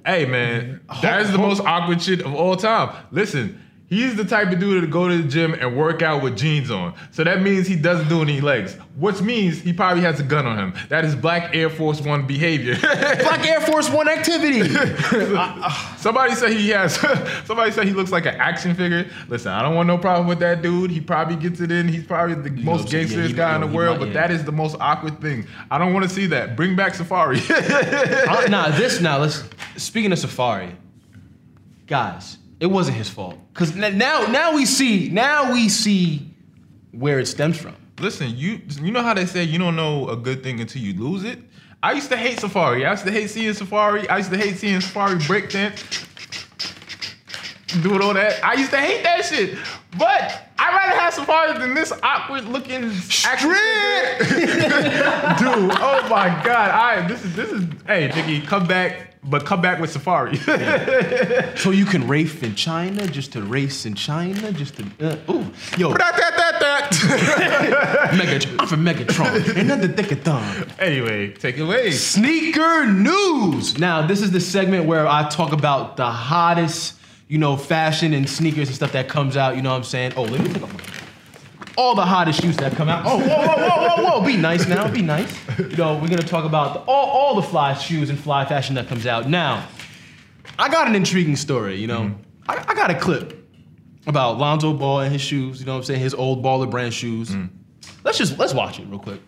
Hey 0.06 0.24
man, 0.24 0.80
that 1.02 1.20
is 1.22 1.32
the 1.32 1.38
most 1.38 1.60
awkward 1.60 2.00
shit 2.00 2.20
of 2.20 2.34
all 2.34 2.56
time. 2.56 2.96
Listen, 3.10 3.60
he's 3.92 4.16
the 4.16 4.24
type 4.24 4.50
of 4.50 4.58
dude 4.58 4.80
to 4.80 4.86
go 4.86 5.06
to 5.06 5.18
the 5.20 5.28
gym 5.28 5.52
and 5.52 5.76
work 5.76 6.00
out 6.00 6.22
with 6.22 6.34
jeans 6.34 6.70
on. 6.70 6.94
So 7.10 7.24
that 7.24 7.42
means 7.42 7.66
he 7.66 7.76
doesn't 7.76 8.08
do 8.08 8.22
any 8.22 8.40
legs, 8.40 8.74
which 8.96 9.20
means 9.20 9.60
he 9.60 9.74
probably 9.74 10.02
has 10.02 10.18
a 10.18 10.22
gun 10.22 10.46
on 10.46 10.58
him. 10.58 10.74
That 10.88 11.04
is 11.04 11.14
Black 11.14 11.54
Air 11.54 11.68
Force 11.68 12.00
One 12.00 12.26
behavior. 12.26 12.76
Black 12.80 13.46
Air 13.46 13.60
Force 13.60 13.90
One 13.90 14.08
activity. 14.08 14.62
somebody 15.98 16.34
said 16.34 16.52
he 16.52 16.70
has. 16.70 16.94
somebody 17.44 17.70
said 17.70 17.86
he 17.86 17.92
looks 17.92 18.10
like 18.10 18.24
an 18.24 18.36
action 18.36 18.74
figure. 18.74 19.06
Listen, 19.28 19.52
I 19.52 19.60
don't 19.60 19.74
want 19.74 19.88
no 19.88 19.98
problem 19.98 20.26
with 20.26 20.38
that 20.38 20.62
dude. 20.62 20.90
He 20.90 21.00
probably 21.00 21.36
gets 21.36 21.60
it 21.60 21.70
in. 21.70 21.86
He's 21.86 22.04
probably 22.06 22.34
the 22.36 22.50
most 22.62 22.88
so, 22.88 22.96
yeah, 22.96 23.02
gangsterest 23.04 23.28
he- 23.28 23.36
guy 23.36 23.54
in 23.56 23.60
the 23.60 23.68
he 23.68 23.76
world. 23.76 23.98
might- 23.98 24.06
but 24.06 24.14
yeah. 24.14 24.26
that 24.26 24.30
is 24.30 24.44
the 24.44 24.52
most 24.52 24.74
awkward 24.80 25.20
thing. 25.20 25.46
I 25.70 25.76
don't 25.76 25.92
want 25.92 26.08
to 26.08 26.10
see 26.10 26.26
that. 26.28 26.56
Bring 26.56 26.74
back 26.76 26.94
Safaree. 26.94 27.42
Uh, 28.26 28.48
nah, 28.48 28.70
this 28.70 29.02
now. 29.02 29.18
Let's 29.18 29.44
speaking 29.76 30.12
of 30.12 30.18
Safaree, 30.18 30.74
guys. 31.86 32.38
It 32.62 32.70
wasn't 32.70 32.96
his 32.96 33.08
fault 33.08 33.36
because 33.52 33.74
now 33.74 34.24
now 34.28 34.54
we 34.54 34.66
see 34.66 35.08
now 35.08 35.52
we 35.52 35.68
see 35.68 36.32
where 36.92 37.18
it 37.18 37.26
stems 37.26 37.58
from. 37.58 37.74
Listen, 37.98 38.36
you 38.36 38.60
you 38.80 38.92
know 38.92 39.02
how 39.02 39.14
they 39.14 39.26
say 39.26 39.42
you 39.42 39.58
don't 39.58 39.74
know 39.74 40.08
a 40.08 40.16
good 40.16 40.44
thing 40.44 40.60
until 40.60 40.80
you 40.80 40.92
lose 40.94 41.24
it. 41.24 41.40
I 41.82 41.90
used 41.90 42.08
to 42.10 42.16
hate 42.16 42.38
Safaree. 42.38 42.86
I 42.86 42.92
used 42.92 43.04
to 43.04 43.10
hate 43.10 43.30
seeing 43.30 43.52
Safaree. 43.52 44.08
I 44.08 44.18
used 44.18 44.30
to 44.30 44.36
hate 44.38 44.58
seeing 44.58 44.78
Safaree 44.78 45.18
breakdance, 45.22 46.06
doing 47.82 48.00
all 48.00 48.14
that. 48.14 48.44
I 48.44 48.54
used 48.54 48.70
to 48.70 48.78
hate 48.78 49.02
that 49.02 49.24
shit. 49.24 49.58
But 49.98 50.48
I'd 50.56 50.72
rather 50.72 51.00
have 51.00 51.14
Safaree 51.14 51.58
than 51.58 51.74
this 51.74 51.92
awkward 52.04 52.44
looking 52.44 52.84
action 53.24 53.50
figure. 53.50 54.62
Dude, 55.36 55.72
oh 55.80 56.06
my 56.08 56.28
god. 56.44 56.70
I 56.70 57.08
this 57.08 57.24
is 57.24 57.34
this 57.34 57.50
is 57.50 57.64
hey 57.88 58.06
Nicki, 58.14 58.40
come 58.40 58.68
back, 58.68 59.11
but 59.24 59.46
come 59.46 59.60
back 59.60 59.80
with 59.80 59.94
Safaree. 59.94 60.38
So 61.58 61.70
you 61.70 61.84
can 61.84 62.08
race 62.08 62.42
in 62.42 62.54
China, 62.54 63.06
just 63.06 63.32
to 63.32 63.42
race 63.42 63.86
in 63.86 63.94
China, 63.94 64.52
just 64.52 64.76
to 64.76 64.84
uh, 65.00 65.16
ooh 65.32 65.46
yo 65.76 65.90
that, 65.92 66.16
that, 66.16 66.34
that, 66.36 66.58
that. 66.60 68.14
Mega 68.16 68.40
I'm 68.58 68.66
from 68.66 68.84
Megatron, 68.84 69.56
another 69.56 69.88
decathlon. 69.88 70.70
anyway, 70.80 71.32
take 71.32 71.58
it 71.58 71.62
away. 71.62 71.90
Sneaker 71.92 72.86
news. 72.86 73.78
Now, 73.78 74.06
this 74.06 74.22
is 74.22 74.30
the 74.30 74.40
segment 74.40 74.86
where 74.86 75.06
I 75.06 75.28
talk 75.28 75.52
about 75.52 75.96
the 75.96 76.10
hottest, 76.10 76.94
you 77.28 77.38
know, 77.38 77.56
fashion 77.56 78.12
and 78.14 78.28
sneakers 78.28 78.68
and 78.68 78.76
stuff 78.76 78.92
that 78.92 79.08
comes 79.08 79.36
out. 79.36 79.54
You 79.56 79.62
know 79.62 79.70
what 79.70 79.76
I'm 79.76 79.84
saying? 79.84 80.14
Oh, 80.16 80.22
let 80.22 80.40
me 80.40 80.48
take 80.52 80.62
off 80.62 80.72
my. 80.72 80.80
All 81.76 81.94
the 81.94 82.04
hottest 82.04 82.42
shoes 82.42 82.56
that 82.58 82.72
come 82.72 82.88
out. 82.88 83.04
Oh, 83.06 83.18
whoa, 83.18 83.26
whoa, 83.26 83.56
whoa, 83.56 83.96
whoa, 83.96 84.20
whoa! 84.20 84.26
Be 84.26 84.36
nice 84.36 84.66
now. 84.66 84.90
Be 84.90 85.02
nice. 85.02 85.34
You 85.58 85.76
know, 85.76 85.94
we're 85.98 86.08
gonna 86.08 86.22
talk 86.22 86.44
about 86.44 86.74
the, 86.74 86.80
all, 86.80 87.08
all 87.08 87.34
the 87.34 87.42
fly 87.42 87.74
shoes 87.74 88.10
and 88.10 88.18
fly 88.18 88.44
fashion 88.44 88.74
that 88.74 88.88
comes 88.88 89.06
out. 89.06 89.28
Now, 89.28 89.66
I 90.58 90.68
got 90.68 90.86
an 90.86 90.94
intriguing 90.94 91.36
story. 91.36 91.76
You 91.76 91.86
know, 91.86 92.00
mm-hmm. 92.02 92.50
I, 92.50 92.64
I 92.68 92.74
got 92.74 92.90
a 92.90 92.98
clip 92.98 93.48
about 94.06 94.38
Lonzo 94.38 94.74
Ball 94.74 95.00
and 95.00 95.12
his 95.12 95.22
shoes. 95.22 95.60
You 95.60 95.66
know 95.66 95.72
what 95.72 95.78
I'm 95.78 95.84
saying? 95.84 96.00
His 96.00 96.14
old 96.14 96.44
baller 96.44 96.70
brand 96.70 96.92
shoes. 96.92 97.30
Mm. 97.30 97.48
Let's 98.04 98.18
just 98.18 98.38
let's 98.38 98.52
watch 98.52 98.78
it 98.78 98.86
real 98.88 98.98
quick. 98.98 99.20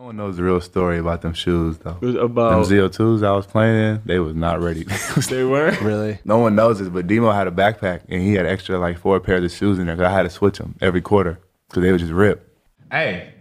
No 0.00 0.06
one 0.06 0.16
knows 0.16 0.38
the 0.38 0.42
real 0.42 0.62
story 0.62 0.96
about 0.98 1.20
them 1.20 1.34
shoes 1.34 1.76
though. 1.76 1.98
It 2.00 2.06
was 2.06 2.14
about- 2.14 2.66
them 2.66 2.90
ZO2s 2.90 3.22
I 3.22 3.32
was 3.32 3.46
playing 3.46 3.76
in, 3.76 4.02
they 4.06 4.18
was 4.18 4.34
not 4.34 4.58
ready. 4.62 4.86
They 5.28 5.44
were? 5.44 5.72
Really? 5.82 6.18
no 6.24 6.38
one 6.38 6.54
knows 6.54 6.78
this, 6.78 6.88
but 6.88 7.06
Demo 7.06 7.30
had 7.32 7.46
a 7.46 7.50
backpack 7.50 8.04
and 8.08 8.22
he 8.22 8.32
had 8.32 8.46
extra 8.46 8.78
like 8.78 8.96
four 8.96 9.20
pairs 9.20 9.44
of 9.44 9.50
shoes 9.52 9.78
in 9.78 9.84
there 9.84 9.96
because 9.96 10.10
I 10.10 10.14
had 10.16 10.22
to 10.22 10.30
switch 10.30 10.56
them 10.56 10.74
every 10.80 11.02
quarter 11.02 11.38
because 11.68 11.82
they 11.82 11.92
would 11.92 12.00
just 12.00 12.12
rip. 12.14 12.50
Hey, 12.90 13.34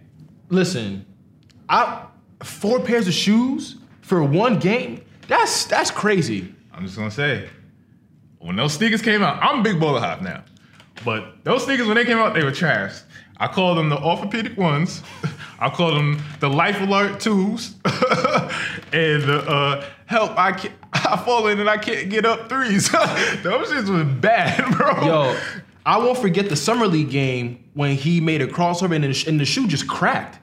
Listen, 0.49 1.05
I 1.69 2.03
four 2.43 2.81
pairs 2.81 3.07
of 3.07 3.13
shoes 3.13 3.77
for 4.01 4.21
one 4.21 4.59
game. 4.59 5.01
That's 5.29 5.63
that's 5.63 5.91
crazy. 5.91 6.53
I'm 6.73 6.83
just 6.83 6.97
gonna 6.97 7.09
say, 7.09 7.47
when 8.39 8.57
those 8.57 8.73
sneakers 8.73 9.01
came 9.01 9.23
out, 9.23 9.41
I'm 9.41 9.61
a 9.61 9.63
big 9.63 9.79
bowler 9.79 10.01
hop 10.01 10.21
now. 10.21 10.43
But 11.05 11.45
those 11.45 11.63
sneakers, 11.63 11.87
when 11.87 11.95
they 11.95 12.03
came 12.03 12.17
out, 12.17 12.33
they 12.33 12.43
were 12.43 12.51
trash. 12.51 12.99
I 13.37 13.47
call 13.47 13.75
them 13.75 13.87
the 13.87 13.97
orthopedic 13.97 14.57
ones. 14.57 15.01
I 15.59 15.69
call 15.69 15.93
them 15.93 16.21
the 16.39 16.49
life 16.49 16.79
alert 16.79 17.19
twos, 17.19 17.75
and 17.85 19.23
the 19.23 19.43
uh, 19.45 19.85
help 20.05 20.37
I 20.37 20.53
can't, 20.53 20.73
I 20.93 21.17
fall 21.17 21.47
in 21.47 21.59
and 21.59 21.69
I 21.69 21.77
can't 21.77 22.09
get 22.09 22.25
up 22.25 22.47
threes. 22.47 22.89
those 23.43 23.67
shits 23.67 23.89
was 23.89 24.05
bad, 24.21 24.73
bro. 24.77 25.05
Yo, 25.05 25.37
I 25.85 25.97
won't 25.97 26.17
forget 26.17 26.47
the 26.47 26.55
summer 26.55 26.87
league 26.87 27.09
game 27.09 27.63
when 27.73 27.95
he 27.97 28.21
made 28.21 28.41
a 28.41 28.47
crossover 28.47 28.95
and 28.95 29.03
the, 29.03 29.25
and 29.27 29.37
the 29.39 29.45
shoe 29.45 29.67
just 29.67 29.87
cracked, 29.87 30.39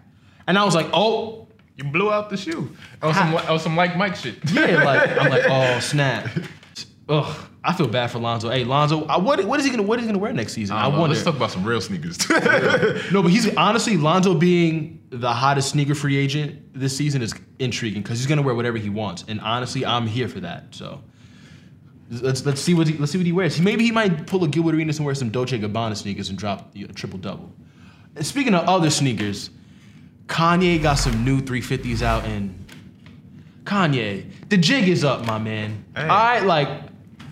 and 0.47 0.59
I 0.59 0.65
was 0.65 0.75
like, 0.75 0.89
oh, 0.93 1.49
you 1.77 1.85
blew 1.85 2.13
out 2.13 2.29
the 2.29 2.37
shoe. 2.37 2.71
On 3.01 3.15
some, 3.15 3.35
on 3.35 3.59
some 3.59 3.75
like 3.75 3.97
Mike 3.97 4.17
shit. 4.17 4.37
yeah, 4.53 4.83
like 4.85 5.19
I'm 5.19 5.31
like, 5.31 5.45
oh 5.49 5.81
snap. 5.81 6.29
Ugh, 7.09 7.37
I 7.63 7.73
feel 7.73 7.87
bad 7.87 8.11
for 8.11 8.19
Lonzo. 8.19 8.51
Hey, 8.51 8.65
Lonzo, 8.65 9.05
I, 9.07 9.19
what 9.19 9.45
what 9.45 9.61
is 9.61 9.67
he 9.67 9.71
gonna 9.71 9.85
what 9.85 9.99
is 9.99 10.05
he 10.05 10.09
gonna 10.09 10.19
wear 10.19 10.33
next 10.33 10.55
season? 10.55 10.77
I, 10.77 10.87
I 10.87 10.91
know. 10.91 11.01
wonder. 11.01 11.15
Let's 11.15 11.25
talk 11.25 11.37
about 11.37 11.53
some 11.53 11.65
real 11.65 11.81
sneakers. 11.81 12.19
No, 13.13 13.23
but 13.23 13.31
he's 13.31 13.55
honestly 13.57 13.97
Lonzo 13.97 14.35
being 14.35 15.05
the 15.11 15.33
hottest 15.33 15.71
sneaker 15.71 15.95
free 15.95 16.17
agent 16.17 16.75
this 16.75 16.97
season 16.97 17.23
is 17.23 17.33
intriguing 17.61 18.03
because 18.03 18.19
he's 18.19 18.27
gonna 18.27 18.43
wear 18.43 18.55
whatever 18.55 18.77
he 18.79 18.91
wants, 18.91 19.25
and 19.29 19.41
honestly, 19.41 19.87
I'm 19.87 20.07
here 20.07 20.29
for 20.29 20.41
that. 20.41 20.75
So 20.75 21.01
let's 22.11 22.45
let's 22.45 22.61
see 22.61 22.75
what 22.75 22.89
he, 22.89 22.99
let's 22.99 23.13
see 23.13 23.19
what 23.19 23.27
he 23.27 23.33
wears. 23.33 23.61
Maybe 23.61 23.85
he 23.85 23.93
might 23.93 24.27
pull 24.27 24.43
a 24.43 24.49
Gilbert 24.49 24.75
Arenas 24.75 24.99
and 24.99 25.07
wear 25.07 25.15
some 25.15 25.31
Dolce 25.31 25.59
Gabbana 25.59 25.97
sneakers 25.97 26.29
and 26.29 26.39
drop 26.39 26.75
a 26.75 26.87
triple 26.89 27.19
double. 27.19 27.53
Speaking 28.21 28.55
of 28.55 28.67
other 28.69 28.91
sneakers, 28.91 29.51
Kanye 30.27 30.83
got 30.83 30.95
some 30.95 31.25
new 31.25 31.41
350s 31.41 32.03
out, 32.03 32.25
and 32.25 32.67
Kanye, 33.65 34.31
the 34.49 34.57
jig 34.57 34.89
is 34.89 35.05
up, 35.05 35.27
my 35.27 35.39
man. 35.39 35.85
Hey. 35.95 36.03
All 36.03 36.09
right, 36.09 36.45
like 36.45 36.69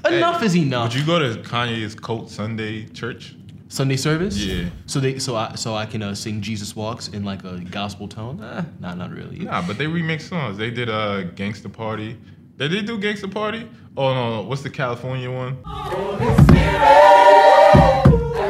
enough 0.07 0.41
Hey, 0.41 0.47
is 0.47 0.57
enough. 0.57 0.93
Would 0.93 1.01
you 1.01 1.07
go 1.07 1.19
to 1.19 1.41
Kanye's 1.43 1.95
Coat 1.95 2.31
Sunday 2.31 2.87
church? 2.87 3.35
Sunday 3.69 3.97
service. 3.97 4.37
Yeah. 4.37 4.69
So 4.87 5.01
they 5.01 5.19
so 5.19 5.35
I 5.35 5.55
so 5.57 5.75
I 5.75 5.87
can 5.87 6.03
uh, 6.03 6.15
sing 6.15 6.41
Jesus 6.41 6.77
Walks 6.77 7.09
in 7.09 7.25
like 7.25 7.43
a 7.45 7.59
gospel 7.59 8.07
tone. 8.07 8.43
Eh, 8.43 8.63
nah, 8.79 8.95
not 8.95 9.11
really. 9.11 9.41
Nah, 9.41 9.67
but 9.67 9.79
they 9.79 9.87
remix 9.87 10.23
songs. 10.23 10.57
They 10.57 10.71
did 10.71 10.89
a 10.89 10.93
uh, 10.93 11.23
Gangsta 11.25 11.73
Party. 11.73 12.17
Did 12.57 12.71
they 12.71 12.83
do 12.83 12.99
Gangsta 12.99 13.33
Party. 13.33 13.69
Oh 13.97 14.15
no, 14.15 14.37
no, 14.37 14.43
what's 14.49 14.63
the 14.63 14.71
California 14.71 15.31
one? 15.31 15.59
Holy 15.65 16.35
Spirit, 16.45 18.05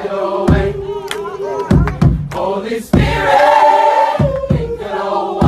go 0.05 0.47
away. 0.47 0.73
Holy 2.33 2.81
Spirit, 2.81 4.19
go 4.79 5.41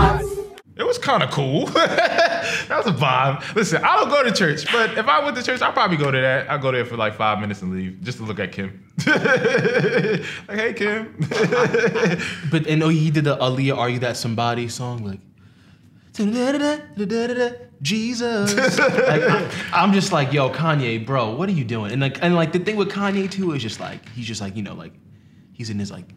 it 0.76 0.84
was 0.86 0.98
kind 0.98 1.22
of 1.22 1.30
cool. 1.30 1.68
that 2.68 2.84
was 2.84 2.86
a 2.86 2.96
vibe. 2.96 3.54
Listen, 3.54 3.82
I 3.84 3.96
don't 3.96 4.08
go 4.08 4.22
to 4.22 4.32
church, 4.32 4.70
but 4.72 4.96
if 4.96 5.06
I 5.06 5.24
went 5.24 5.36
to 5.36 5.42
church, 5.42 5.62
I'd 5.62 5.74
probably 5.74 5.96
go 5.96 6.10
to 6.10 6.20
that. 6.20 6.50
I'd 6.50 6.60
go 6.60 6.72
there 6.72 6.84
for 6.84 6.96
like 6.96 7.14
five 7.14 7.40
minutes 7.40 7.62
and 7.62 7.72
leave 7.72 8.00
just 8.02 8.18
to 8.18 8.24
look 8.24 8.38
at 8.38 8.52
Kim. 8.52 8.84
like, 9.06 10.58
hey, 10.58 10.72
Kim. 10.74 11.16
But 12.50 12.66
and 12.66 12.82
oh, 12.82 12.88
he 12.88 13.10
did 13.10 13.24
the 13.24 13.36
Aaliyah 13.36 13.76
"Are 13.76 13.88
You 13.88 13.98
That 14.00 14.16
Somebody" 14.16 14.68
song, 14.68 15.04
like 15.04 15.20
Jesus. 17.82 18.54
like, 18.78 19.22
I, 19.22 19.50
I'm 19.72 19.92
just 19.92 20.12
like, 20.12 20.32
yo, 20.32 20.50
Kanye, 20.50 21.04
bro, 21.04 21.34
what 21.34 21.48
are 21.48 21.52
you 21.52 21.64
doing? 21.64 21.92
And 21.92 22.00
like, 22.00 22.22
and 22.22 22.34
like 22.34 22.52
the 22.52 22.58
thing 22.58 22.76
with 22.76 22.90
Kanye 22.90 23.30
too 23.30 23.52
is 23.52 23.62
just 23.62 23.80
like 23.80 24.08
he's 24.10 24.26
just 24.26 24.40
like 24.40 24.56
you 24.56 24.62
know 24.62 24.74
like 24.74 24.92
he's 25.52 25.70
in 25.70 25.78
his 25.78 25.90
like 25.90 26.08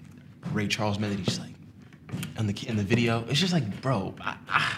Ray 0.54 0.68
Charles 0.68 1.00
melody, 1.00 1.24
just 1.24 1.42
like 1.42 1.54
in 2.38 2.48
the 2.48 2.68
in 2.68 2.78
the 2.78 2.84
video. 2.84 3.26
It's 3.28 3.40
just 3.40 3.54
like, 3.54 3.82
bro, 3.82 4.16
I, 4.22 4.38
I, 4.48 4.76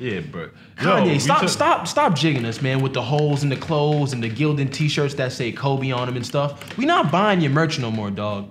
yeah, 0.00 0.20
bro. 0.20 0.48
Kanye, 0.76 1.12
we 1.12 1.18
stop, 1.18 1.40
took- 1.40 1.48
stop, 1.50 1.86
stop 1.86 2.14
jigging 2.16 2.44
us, 2.46 2.60
man, 2.62 2.80
with 2.80 2.94
the 2.94 3.02
holes 3.02 3.42
in 3.42 3.48
the 3.50 3.56
clothes 3.56 4.12
and 4.12 4.22
the 4.22 4.28
gilded 4.28 4.72
T-shirts 4.72 5.14
that 5.14 5.32
say 5.32 5.52
Kobe 5.52 5.90
on 5.92 6.06
them 6.06 6.16
and 6.16 6.26
stuff. 6.26 6.76
We 6.76 6.86
not 6.86 7.12
buying 7.12 7.40
your 7.40 7.50
merch 7.52 7.78
no 7.78 7.90
more, 7.90 8.10
dog. 8.10 8.50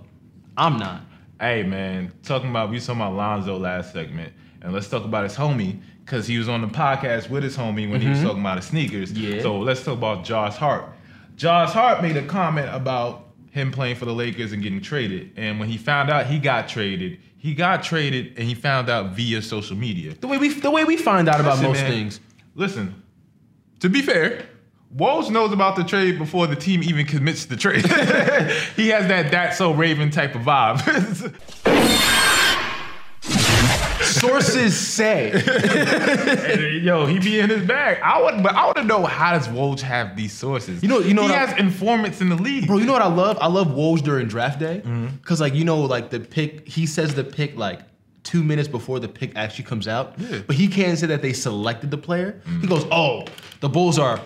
I'm 0.56 0.78
not. 0.78 1.02
Hey 1.40 1.64
man, 1.64 2.12
talking 2.24 2.50
about 2.50 2.70
we 2.70 2.80
talking 2.80 2.96
about 3.02 3.14
Lonzo 3.16 3.58
last 3.58 3.94
segment, 3.94 4.34
and 4.62 4.74
let's 4.74 4.90
talk 4.90 5.06
about 5.06 5.24
his 5.24 5.36
homie 5.38 5.80
because 6.06 6.28
he 6.28 6.38
was 6.38 6.50
on 6.50 6.62
the 6.62 6.68
podcast 6.68 7.30
with 7.30 7.44
his 7.44 7.56
homie 7.56 7.90
when 7.90 8.02
he 8.02 8.10
was 8.10 8.20
Mhm. 8.20 8.24
talking 8.24 8.42
about 8.42 8.58
his 8.58 8.66
sneakers. 8.66 9.12
Yeah. 9.14 9.42
So 9.42 9.58
let's 9.60 9.84
talk 9.84 9.94
about 9.98 10.26
Josh 10.26 10.56
Hart. 10.56 10.86
Josh 11.38 11.72
Hart 11.72 12.02
made 12.02 12.18
a 12.18 12.24
comment 12.26 12.68
about 12.74 13.28
him 13.52 13.72
playing 13.72 13.96
for 13.96 14.04
the 14.06 14.14
Lakers 14.14 14.52
and 14.52 14.62
getting 14.62 14.82
traded, 14.82 15.32
and 15.38 15.60
when 15.62 15.70
he 15.70 15.78
found 15.78 16.10
out 16.10 16.26
he 16.26 16.40
got 16.40 16.68
traded, 16.68 17.20
he 17.40 17.54
got 17.54 17.84
traded, 17.84 18.38
and 18.38 18.48
he 18.48 18.54
found 18.54 18.90
out 18.90 19.16
via 19.16 19.42
social 19.42 19.76
media. 19.76 20.14
The 20.14 20.28
way 20.28 20.38
we 20.38 20.50
the 20.50 20.70
way 20.70 20.84
we 20.84 20.98
find 20.98 21.28
out 21.30 21.40
about 21.40 21.54
Listen, 21.54 21.68
most 21.68 21.82
man, 21.82 21.92
things. 21.92 22.20
Listen, 22.54 23.02
to 23.80 23.90
be 23.90 24.02
fair, 24.02 24.46
Woj 24.96 25.32
knows 25.32 25.54
about 25.54 25.78
the 25.78 25.86
trade 25.86 26.18
before 26.18 26.48
the 26.48 26.58
team 26.58 26.84
even 26.84 27.06
commits 27.06 27.46
the 27.46 27.56
trade. 27.56 27.86
he 28.76 28.90
has 28.90 29.08
that 29.08 29.32
"that's 29.32 29.58
so 29.58 29.72
Raven" 29.72 30.12
type 30.12 30.36
of 30.36 30.42
vibe. 30.42 31.34
Sources 34.42 34.78
say. 34.78 35.32
And, 36.50 36.62
uh, 36.62 36.68
Yo, 36.68 37.06
he 37.06 37.20
be 37.20 37.40
in 37.40 37.50
his 37.50 37.66
bag. 37.68 38.00
I 38.02 38.22
would, 38.22 38.42
but 38.42 38.54
I 38.56 38.66
want 38.66 38.78
to 38.78 38.84
know 38.84 39.06
how 39.06 39.34
does 39.34 39.48
Woj 39.48 39.82
have 39.82 40.16
these 40.16 40.34
sources? 40.34 40.82
You 40.82 40.90
know- 40.90 41.00
you 41.00 41.14
know 41.14 41.24
he 41.24 41.30
what 41.30 41.38
I- 41.38 41.46
has 41.46 41.60
informants 41.60 42.22
in 42.22 42.30
the 42.30 42.36
league. 42.36 42.68
Bro, 42.68 42.78
you 42.78 42.86
know 42.86 42.94
what 42.94 43.02
I 43.02 43.08
love? 43.08 43.38
I 43.42 43.48
love 43.48 43.68
Woj 43.68 44.02
during 44.02 44.28
draft 44.28 44.60
day. 44.60 44.82
Mm-hmm. 44.84 45.18
Cause 45.24 45.42
like 45.42 45.54
you 45.54 45.66
know, 45.66 45.82
like 45.82 46.10
the 46.10 46.20
pick, 46.20 46.68
he 46.68 46.86
says 46.86 47.16
the 47.16 47.24
pick 47.24 47.58
like 47.58 47.82
two 48.24 48.44
minutes 48.44 48.68
before 48.68 49.00
the 49.00 49.08
pick 49.08 49.36
actually 49.36 49.66
comes 49.66 49.88
out. 49.88 50.14
Yeah. 50.18 50.40
But 50.46 50.56
he 50.56 50.68
can't 50.68 50.98
say 50.98 51.08
that 51.08 51.22
they 51.22 51.34
selected 51.34 51.92
the 51.92 51.98
player. 51.98 52.42
He 52.46 52.52
mm-hmm. 52.52 52.68
goes, 52.68 52.86
Oh, 52.92 53.26
the 53.60 53.70
Bulls 53.70 53.98
are 54.00 54.20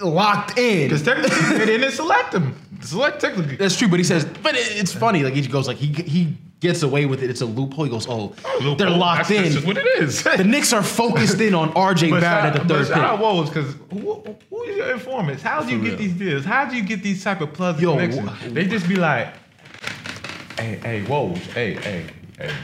locked 0.00 0.58
in. 0.58 0.88
Because 0.88 1.02
technically 1.02 1.58
they 1.58 1.66
didn't 1.66 1.92
select 1.92 2.34
him. 2.34 2.54
Select 2.80 3.20
technically. 3.20 3.56
That's 3.56 3.76
true, 3.76 3.88
but 3.88 3.98
he 3.98 4.04
says, 4.04 4.24
but 4.24 4.54
it, 4.54 4.76
it's 4.76 4.92
funny. 4.92 5.22
Like 5.22 5.34
he 5.34 5.46
goes, 5.46 5.68
like 5.68 5.76
he 5.76 5.92
he 5.92 6.36
gets 6.62 6.82
away 6.82 7.04
with 7.06 7.22
it. 7.22 7.28
It's 7.28 7.40
a 7.42 7.46
loophole. 7.46 7.84
He 7.84 7.90
goes, 7.90 8.06
oh, 8.08 8.34
Loophole. 8.60 8.76
they're 8.76 8.88
locked 8.88 9.28
That's- 9.28 9.36
in. 9.36 9.42
That's 9.42 9.54
just 9.56 9.66
what 9.66 9.76
it 9.76 9.86
is. 10.02 10.22
the 10.38 10.44
Knicks 10.44 10.72
are 10.72 10.82
focused 10.82 11.40
in 11.40 11.54
on 11.54 11.72
RJ 11.74 12.18
Barrett 12.20 12.54
at 12.56 12.62
the 12.62 12.68
third 12.68 12.86
pick. 12.86 12.96
Woj, 12.96 13.46
because 13.48 13.74
who, 13.90 14.22
who 14.48 14.62
is 14.62 14.76
your 14.76 14.92
informants? 14.92 15.42
How 15.42 15.62
do 15.62 15.72
you 15.72 15.78
For 15.78 15.84
get 15.84 15.90
real. 15.90 15.98
these 15.98 16.12
deals? 16.14 16.44
How 16.44 16.64
do 16.64 16.76
you 16.76 16.82
get 16.84 17.02
these 17.02 17.22
type 17.22 17.40
of 17.42 17.52
pleasant 17.52 17.82
Yo, 17.82 17.92
connections? 17.96 18.30
wh- 18.30 18.54
They 18.54 18.64
just 18.66 18.88
be 18.88 18.94
like, 18.96 19.34
hey, 20.58 20.76
hey, 20.82 21.02
Woj, 21.06 21.36
hey, 21.52 21.74
hey, 21.74 22.06
hey, 22.38 22.54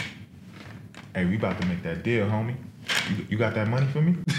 hey, 1.14 1.24
we 1.26 1.36
about 1.36 1.60
to 1.60 1.66
make 1.66 1.82
that 1.82 2.02
deal, 2.04 2.26
homie. 2.26 2.54
You, 3.10 3.26
you 3.30 3.36
got 3.36 3.54
that 3.54 3.68
money 3.68 3.86
for 3.88 4.00
me? 4.00 4.16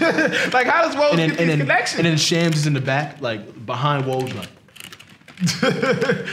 like, 0.52 0.66
how 0.66 0.82
does 0.82 0.96
Woj 0.96 1.10
And 1.10 1.18
then, 1.18 1.28
get 1.30 1.30
and, 1.30 1.38
these 1.38 1.46
then, 1.48 1.58
connections? 1.60 1.98
and 1.98 2.06
then 2.06 2.16
Shams 2.16 2.56
is 2.56 2.66
in 2.66 2.72
the 2.72 2.80
back, 2.80 3.20
like 3.20 3.66
behind 3.66 4.04
Woj, 4.06 4.34
like. 4.34 4.48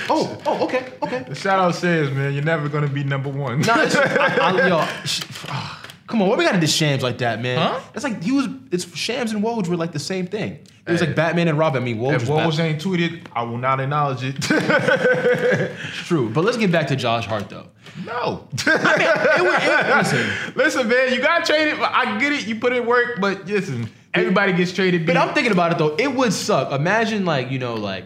oh, 0.09 0.37
oh, 0.45 0.65
okay, 0.65 0.91
okay. 1.01 1.23
the 1.27 1.35
shout 1.35 1.59
out 1.59 1.75
says, 1.75 2.11
man, 2.11 2.33
you're 2.33 2.43
never 2.43 2.67
gonna 2.69 2.87
be 2.87 3.03
number 3.03 3.29
one. 3.29 3.61
Nah, 3.61 3.81
it's, 3.83 3.95
I, 3.95 4.37
I, 4.41 4.67
yo, 4.67 4.85
sh- 5.05 5.21
ah, 5.47 5.81
come 6.07 6.21
on, 6.21 6.27
what 6.27 6.37
we 6.37 6.43
gotta 6.43 6.59
do 6.59 6.67
Shams 6.67 7.03
like 7.03 7.17
that, 7.19 7.41
man? 7.41 7.57
Huh? 7.57 7.79
It's 7.95 8.03
like 8.03 8.21
he 8.21 8.31
was. 8.33 8.47
It's 8.71 8.95
Shams 8.97 9.31
and 9.31 9.41
Woj 9.43 9.67
were 9.67 9.77
like 9.77 9.93
the 9.93 9.99
same 9.99 10.27
thing. 10.27 10.59
It 10.85 10.91
was 10.91 10.99
Hey. 11.01 11.07
like 11.07 11.15
Batman 11.15 11.47
and 11.47 11.57
Robin. 11.57 11.81
I 11.81 11.85
mean, 11.85 11.97
Woj 11.99 12.15
if 12.15 12.29
was 12.29 12.55
Woj 12.55 12.57
Bat- 12.57 12.65
ain't 12.65 12.81
tweeted, 12.81 13.27
I 13.33 13.43
will 13.43 13.57
not 13.57 13.79
acknowledge 13.79 14.23
it. 14.23 14.35
true. 16.05 16.29
But 16.29 16.43
let's 16.45 16.57
get 16.57 16.71
back 16.71 16.87
to 16.87 16.95
Josh 16.95 17.25
Hart 17.25 17.49
though. 17.49 17.67
no. 18.05 18.47
It 18.53 18.65
was- 18.65 19.63
it- 19.63 19.95
listen, 19.95 20.53
Listen, 20.55 20.87
man, 20.89 21.13
you 21.13 21.21
got 21.21 21.45
traded. 21.45 21.79
I 21.79 22.17
get 22.19 22.33
it. 22.33 22.47
You 22.47 22.55
put 22.59 22.73
in 22.73 22.85
work, 22.85 23.19
but 23.21 23.45
listen, 23.47 23.89
everybody 24.13 24.53
gets 24.53 24.71
traded. 24.73 25.05
But. 25.05 25.15
I'm 25.17 25.33
thinking 25.33 25.51
about 25.53 25.71
it 25.71 25.77
though. 25.77 25.95
It 25.95 26.13
would 26.13 26.33
suck. 26.33 26.71
Imagine 26.73 27.25
like 27.25 27.51
you 27.51 27.59
know 27.59 27.75
like 27.75 28.05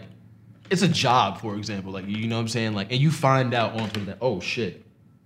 it's 0.72 0.82
a 0.82 0.88
job 0.88 1.40
for 1.40 1.56
example. 1.56 1.92
Like 1.92 2.06
you 2.08 2.26
know 2.26 2.36
what 2.36 2.42
I'm 2.42 2.48
saying 2.48 2.72
like 2.74 2.90
and 2.90 3.00
you 3.00 3.10
find 3.10 3.52
out 3.54 3.78
on 3.80 3.88
Twitter 3.90 4.06
that 4.06 4.18
oh 4.20 4.40
shit 4.40 4.84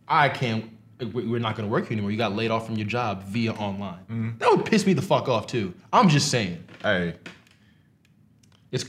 I 0.09 0.29
can't. 0.29 0.71
we- 1.01 1.27
We're 1.27 1.41
not 1.41 1.57
gonna 1.57 1.69
work 1.69 1.85
here 1.85 1.93
anymore. 1.93 2.11
You 2.11 2.17
got 2.19 2.35
laid 2.37 2.51
off 2.51 2.67
from 2.67 2.77
your 2.77 2.87
job 2.87 3.25
via 3.25 3.53
online. 3.53 4.01
Mm-hmm. 4.11 4.39
That 4.39 4.51
would 4.51 4.65
piss 4.67 4.87
me 4.87 4.93
the 4.93 5.03
fuck 5.03 5.29
off 5.29 5.47
too. 5.47 5.75
I'm 5.93 6.09
just 6.09 6.31
saying. 6.31 6.63
hey, 6.83 7.15
It's 8.73 8.85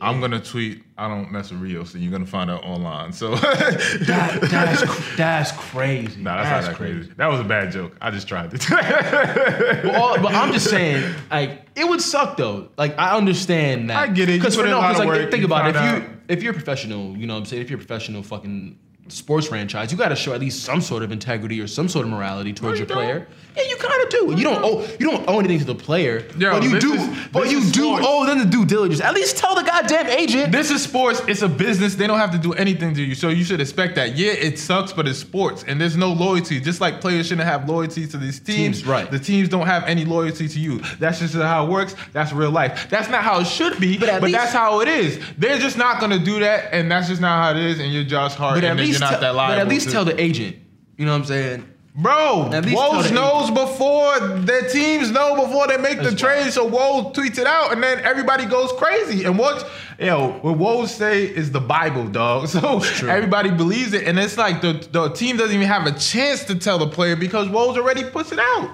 I'm 0.00 0.20
gonna 0.20 0.40
tweet. 0.40 0.82
I 0.96 1.08
don't 1.08 1.30
mess 1.30 1.50
with 1.50 1.60
Rio, 1.60 1.84
so 1.84 1.98
you're 1.98 2.10
gonna 2.10 2.26
find 2.26 2.50
out 2.50 2.64
online. 2.64 3.12
So, 3.12 3.34
that, 3.34 4.38
that's 4.50 5.16
that's 5.16 5.52
crazy. 5.52 6.22
nah, 6.22 6.36
that's, 6.42 6.66
not 6.66 6.70
that 6.70 6.76
crazy. 6.76 7.10
That 7.16 7.26
was 7.26 7.40
a 7.40 7.44
bad 7.44 7.72
joke. 7.72 7.96
I 8.00 8.10
just 8.10 8.26
tried 8.26 8.52
it. 8.52 8.64
But, 8.70 10.34
I'm 10.34 10.52
just 10.52 10.70
saying, 10.70 11.14
like, 11.30 11.66
it 11.76 11.88
would 11.88 12.00
suck 12.00 12.36
though. 12.36 12.68
Like, 12.76 12.98
I 12.98 13.16
understand 13.16 13.90
that. 13.90 13.96
I 13.96 14.06
get 14.06 14.28
it. 14.28 14.40
Because 14.40 14.56
a 14.56 14.62
lot 14.64 14.92
of 14.92 14.98
like, 14.98 15.08
work, 15.08 15.30
think 15.30 15.44
about 15.44 15.68
it. 15.68 15.76
If 15.76 15.82
you 15.82 15.88
out. 15.88 16.02
if 16.28 16.42
you're 16.42 16.52
a 16.52 16.56
professional, 16.56 17.16
you 17.16 17.26
know, 17.26 17.34
what 17.34 17.40
I'm 17.40 17.46
saying, 17.46 17.62
if 17.62 17.70
you're 17.70 17.78
a 17.78 17.84
professional 17.84 18.22
fucking 18.22 18.78
sports 19.10 19.46
franchise, 19.48 19.90
you 19.92 19.98
got 19.98 20.08
to 20.10 20.16
show 20.16 20.32
at 20.32 20.40
least 20.40 20.62
some 20.64 20.80
sort 20.80 21.02
of 21.02 21.12
integrity 21.12 21.60
or 21.60 21.66
some 21.66 21.88
sort 21.88 22.04
of 22.06 22.10
morality 22.12 22.52
towards 22.52 22.78
you 22.78 22.86
your 22.86 22.88
don't. 22.88 22.96
player. 22.96 23.26
Yeah, 23.56 23.64
you 23.64 23.76
kind 23.76 24.02
of 24.02 24.08
do. 24.10 24.34
You 24.38 24.44
don't 24.44 24.62
owe 24.64 24.80
you 25.00 25.10
don't 25.10 25.28
owe 25.28 25.38
anything 25.40 25.58
to 25.58 25.64
the 25.64 25.74
player, 25.74 26.24
Yo, 26.38 26.52
but 26.52 26.62
you 26.62 26.78
do. 26.78 26.92
is- 26.94 27.18
but 27.32 27.50
you 27.50 27.60
do 27.60 27.80
sports. 27.82 28.06
owe 28.08 28.24
them 28.26 28.38
the 28.38 28.44
due 28.44 28.64
diligence. 28.64 29.00
At 29.00 29.12
least 29.14 29.36
tell 29.36 29.54
the 29.56 29.62
goddamn 29.64 30.06
agent. 30.06 30.52
this 30.52 30.70
is 30.70 30.82
sports. 30.82 31.20
It's 31.26 31.42
a 31.42 31.48
business. 31.48 31.96
They 31.96 32.06
don't 32.06 32.18
have 32.20 32.30
to 32.30 32.38
do 32.38 32.52
anything 32.54 32.94
to 32.94 33.02
you, 33.02 33.14
so 33.16 33.28
you 33.28 33.42
should 33.44 33.60
expect 33.60 33.96
that. 33.96 34.16
Yeah, 34.16 34.32
it 34.32 34.58
sucks, 34.58 34.92
but 34.92 35.08
it's 35.08 35.18
sports, 35.18 35.64
and 35.66 35.80
there's 35.80 35.96
no 35.96 36.12
loyalty. 36.12 36.60
Just 36.60 36.80
like 36.80 37.00
players 37.00 37.26
shouldn't 37.26 37.46
have 37.48 37.68
loyalty 37.68 38.06
to 38.06 38.16
these 38.16 38.38
teams. 38.38 38.78
Teams, 38.78 38.86
right. 38.86 39.10
The 39.10 39.18
teams 39.18 39.48
don't 39.48 39.66
have 39.66 39.82
any 39.84 40.04
loyalty 40.04 40.46
to 40.48 40.58
you. 40.60 40.78
That's 41.00 41.18
just 41.18 41.34
how 41.34 41.66
it 41.66 41.70
works. 41.70 41.96
That's 42.12 42.32
real 42.32 42.50
life. 42.52 42.86
That's 42.88 43.08
not 43.08 43.22
how 43.24 43.40
it 43.40 43.46
should 43.48 43.80
be, 43.80 43.98
But 43.98 44.10
but, 44.10 44.22
least- 44.22 44.36
that's 44.38 44.52
how 44.52 44.80
it 44.80 44.88
is. 44.88 45.18
They're 45.38 45.58
just 45.58 45.76
not 45.76 46.00
gonna 46.00 46.18
do 46.20 46.38
that, 46.40 46.72
and 46.72 46.90
that's 46.90 47.08
just 47.08 47.20
not 47.20 47.42
how 47.42 47.58
it 47.58 47.64
is. 47.64 47.80
And 47.80 47.92
you're 47.92 48.04
Josh 48.04 48.34
Hart, 48.34 48.54
but 48.54 48.64
at 48.64 48.68
then 48.68 48.76
least 49.00 49.02
you're 49.02 49.10
not 49.10 49.10
tell, 49.10 49.20
that 49.20 49.34
liable. 49.34 49.54
but 49.56 49.60
at 49.62 49.68
least 49.68 49.86
to- 49.86 49.92
tell 49.92 50.04
the 50.04 50.20
agent. 50.20 50.56
You 50.96 51.06
know 51.06 51.12
what 51.12 51.18
I'm 51.18 51.24
saying? 51.24 51.66
Bro, 51.96 52.50
At 52.52 52.64
least 52.64 52.76
tell 52.76 52.92
Woj 52.92 53.08
the 53.08 53.14
knows 53.14 53.50
before 53.50 54.20
their 54.38 54.68
teams 54.68 55.10
know 55.10 55.34
before 55.44 55.66
they 55.66 55.76
make 55.76 55.98
the 55.98 56.10
That's 56.10 56.20
trade. 56.20 56.52
So 56.52 56.70
Woj 56.70 57.12
tweets 57.14 57.36
it 57.36 57.46
out, 57.46 57.72
and 57.72 57.82
then 57.82 57.98
everybody 58.04 58.46
goes 58.46 58.70
crazy. 58.78 59.24
And 59.24 59.36
what, 59.36 59.68
yo, 59.98 60.38
what 60.42 60.56
Woj 60.56 60.86
say 60.86 61.24
is 61.24 61.50
the 61.50 61.60
Bible, 61.60 62.06
dog. 62.06 62.48
So 62.48 62.80
everybody 63.08 63.50
believes 63.50 63.92
it, 63.92 64.06
and 64.06 64.18
it's 64.20 64.38
like 64.38 64.60
the 64.60 64.74
the 64.92 65.08
team 65.08 65.36
doesn't 65.36 65.54
even 65.54 65.66
have 65.66 65.86
a 65.86 65.92
chance 65.98 66.44
to 66.44 66.54
tell 66.54 66.78
the 66.78 66.86
player 66.86 67.16
because 67.16 67.48
Woj 67.48 67.76
already 67.76 68.04
puts 68.04 68.30
it 68.30 68.38
out. 68.38 68.70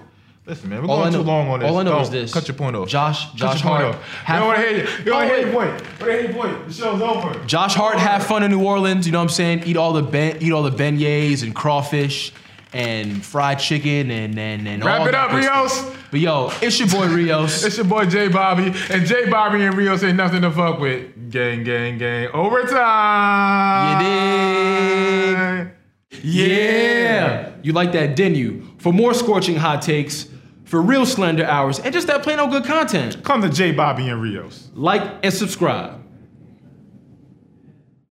Listen, 0.47 0.71
man, 0.71 0.83
we're 0.83 0.89
All 0.89 0.99
going 1.01 1.13
know- 1.13 1.19
too 1.23 1.25
long 1.27 1.49
on 1.49 1.59
this. 1.61 1.69
all 1.69 1.79
I 1.79 1.83
know 1.83 1.91
Don't 1.91 2.03
is 2.03 2.11
this. 2.11 2.33
Cut 2.33 2.47
your 2.47 2.57
point 2.57 2.77
off. 2.77 2.87
Josh- 2.89 3.33
Josh 3.33 3.61
Hart, 3.63 3.85
off. 3.85 3.95
You 3.97 4.01
have 4.27 4.39
don't 4.39 4.47
want 4.47 4.61
to 4.61 4.67
hear. 4.69 4.77
You 4.99 5.05
don't 5.05 5.15
want 5.15 5.29
to 5.29 5.35
hear 5.37 5.45
your 5.47 5.53
point. 5.55 5.71
You 5.73 5.79
don't 5.81 5.89
want 5.89 5.99
to 5.99 6.05
hear 6.13 6.21
your 6.23 6.33
point. 6.35 6.69
The 6.69 6.75
show's 6.75 7.03
over. 7.03 7.45
Josh 7.47 7.75
Hart 7.75 7.99
have 7.99 8.25
fun 8.25 8.45
in 8.45 8.53
New 8.53 8.63
Orleans. 8.65 9.07
You 9.07 9.13
know 9.13 9.19
what 9.19 9.23
I'm 9.25 9.29
saying? 9.31 9.65
Eat 9.67 9.77
all 9.77 9.93
the 9.93 10.03
ben, 10.03 10.37
eat 10.41 10.53
all 10.53 10.63
the 10.63 10.71
beignets 10.71 11.43
and 11.43 11.53
crawfish 11.53 12.33
and 12.73 13.25
fried 13.25 13.59
chicken 13.59 14.11
and 14.13 14.39
and 14.39 14.69
and 14.69 14.85
Wrap 14.85 15.01
all 15.01 15.09
it 15.09 15.15
up, 15.17 15.31
good 15.33 15.43
stuff. 15.43 15.73
Rios. 15.89 15.97
But 16.13 16.21
yo, 16.21 16.53
it's 16.63 16.79
your 16.79 16.89
boy 16.91 17.09
Rios. 17.09 17.65
It's 17.67 17.77
your 17.79 17.87
boy 17.87 18.07
J 18.07 18.29
Bobby, 18.29 18.73
and 18.91 19.05
J 19.05 19.29
Bobby 19.29 19.65
and 19.65 19.77
Rio 19.77 19.97
say 19.97 20.13
nothing 20.13 20.43
to 20.43 20.53
fuck 20.53 20.79
with. 20.79 21.29
Gang, 21.33 21.65
gang, 21.65 21.99
gang. 21.99 22.29
Overtime. 22.33 24.01
You 24.01 24.07
did. 26.23 26.25
yeah. 26.25 27.51
You 27.63 27.73
like 27.73 27.91
that, 27.93 28.15
didn't 28.15 28.37
you? 28.37 28.63
For 28.79 28.93
more 28.93 29.13
scorching 29.13 29.57
hot 29.57 29.83
takes, 29.83 30.29
for 30.67 30.83
real 30.83 31.07
slender 31.07 31.45
hours, 31.47 31.79
and 31.79 31.95
just 31.95 32.07
that 32.09 32.23
plain 32.23 32.39
old 32.39 32.51
good 32.51 32.65
content, 32.65 33.23
Come 33.25 33.41
to 33.43 33.49
J 33.49 33.73
Bobby 33.73 34.09
and 34.09 34.21
Rios. 34.21 34.69
like 34.75 35.03
and 35.25 35.33
subscribe. 35.33 36.03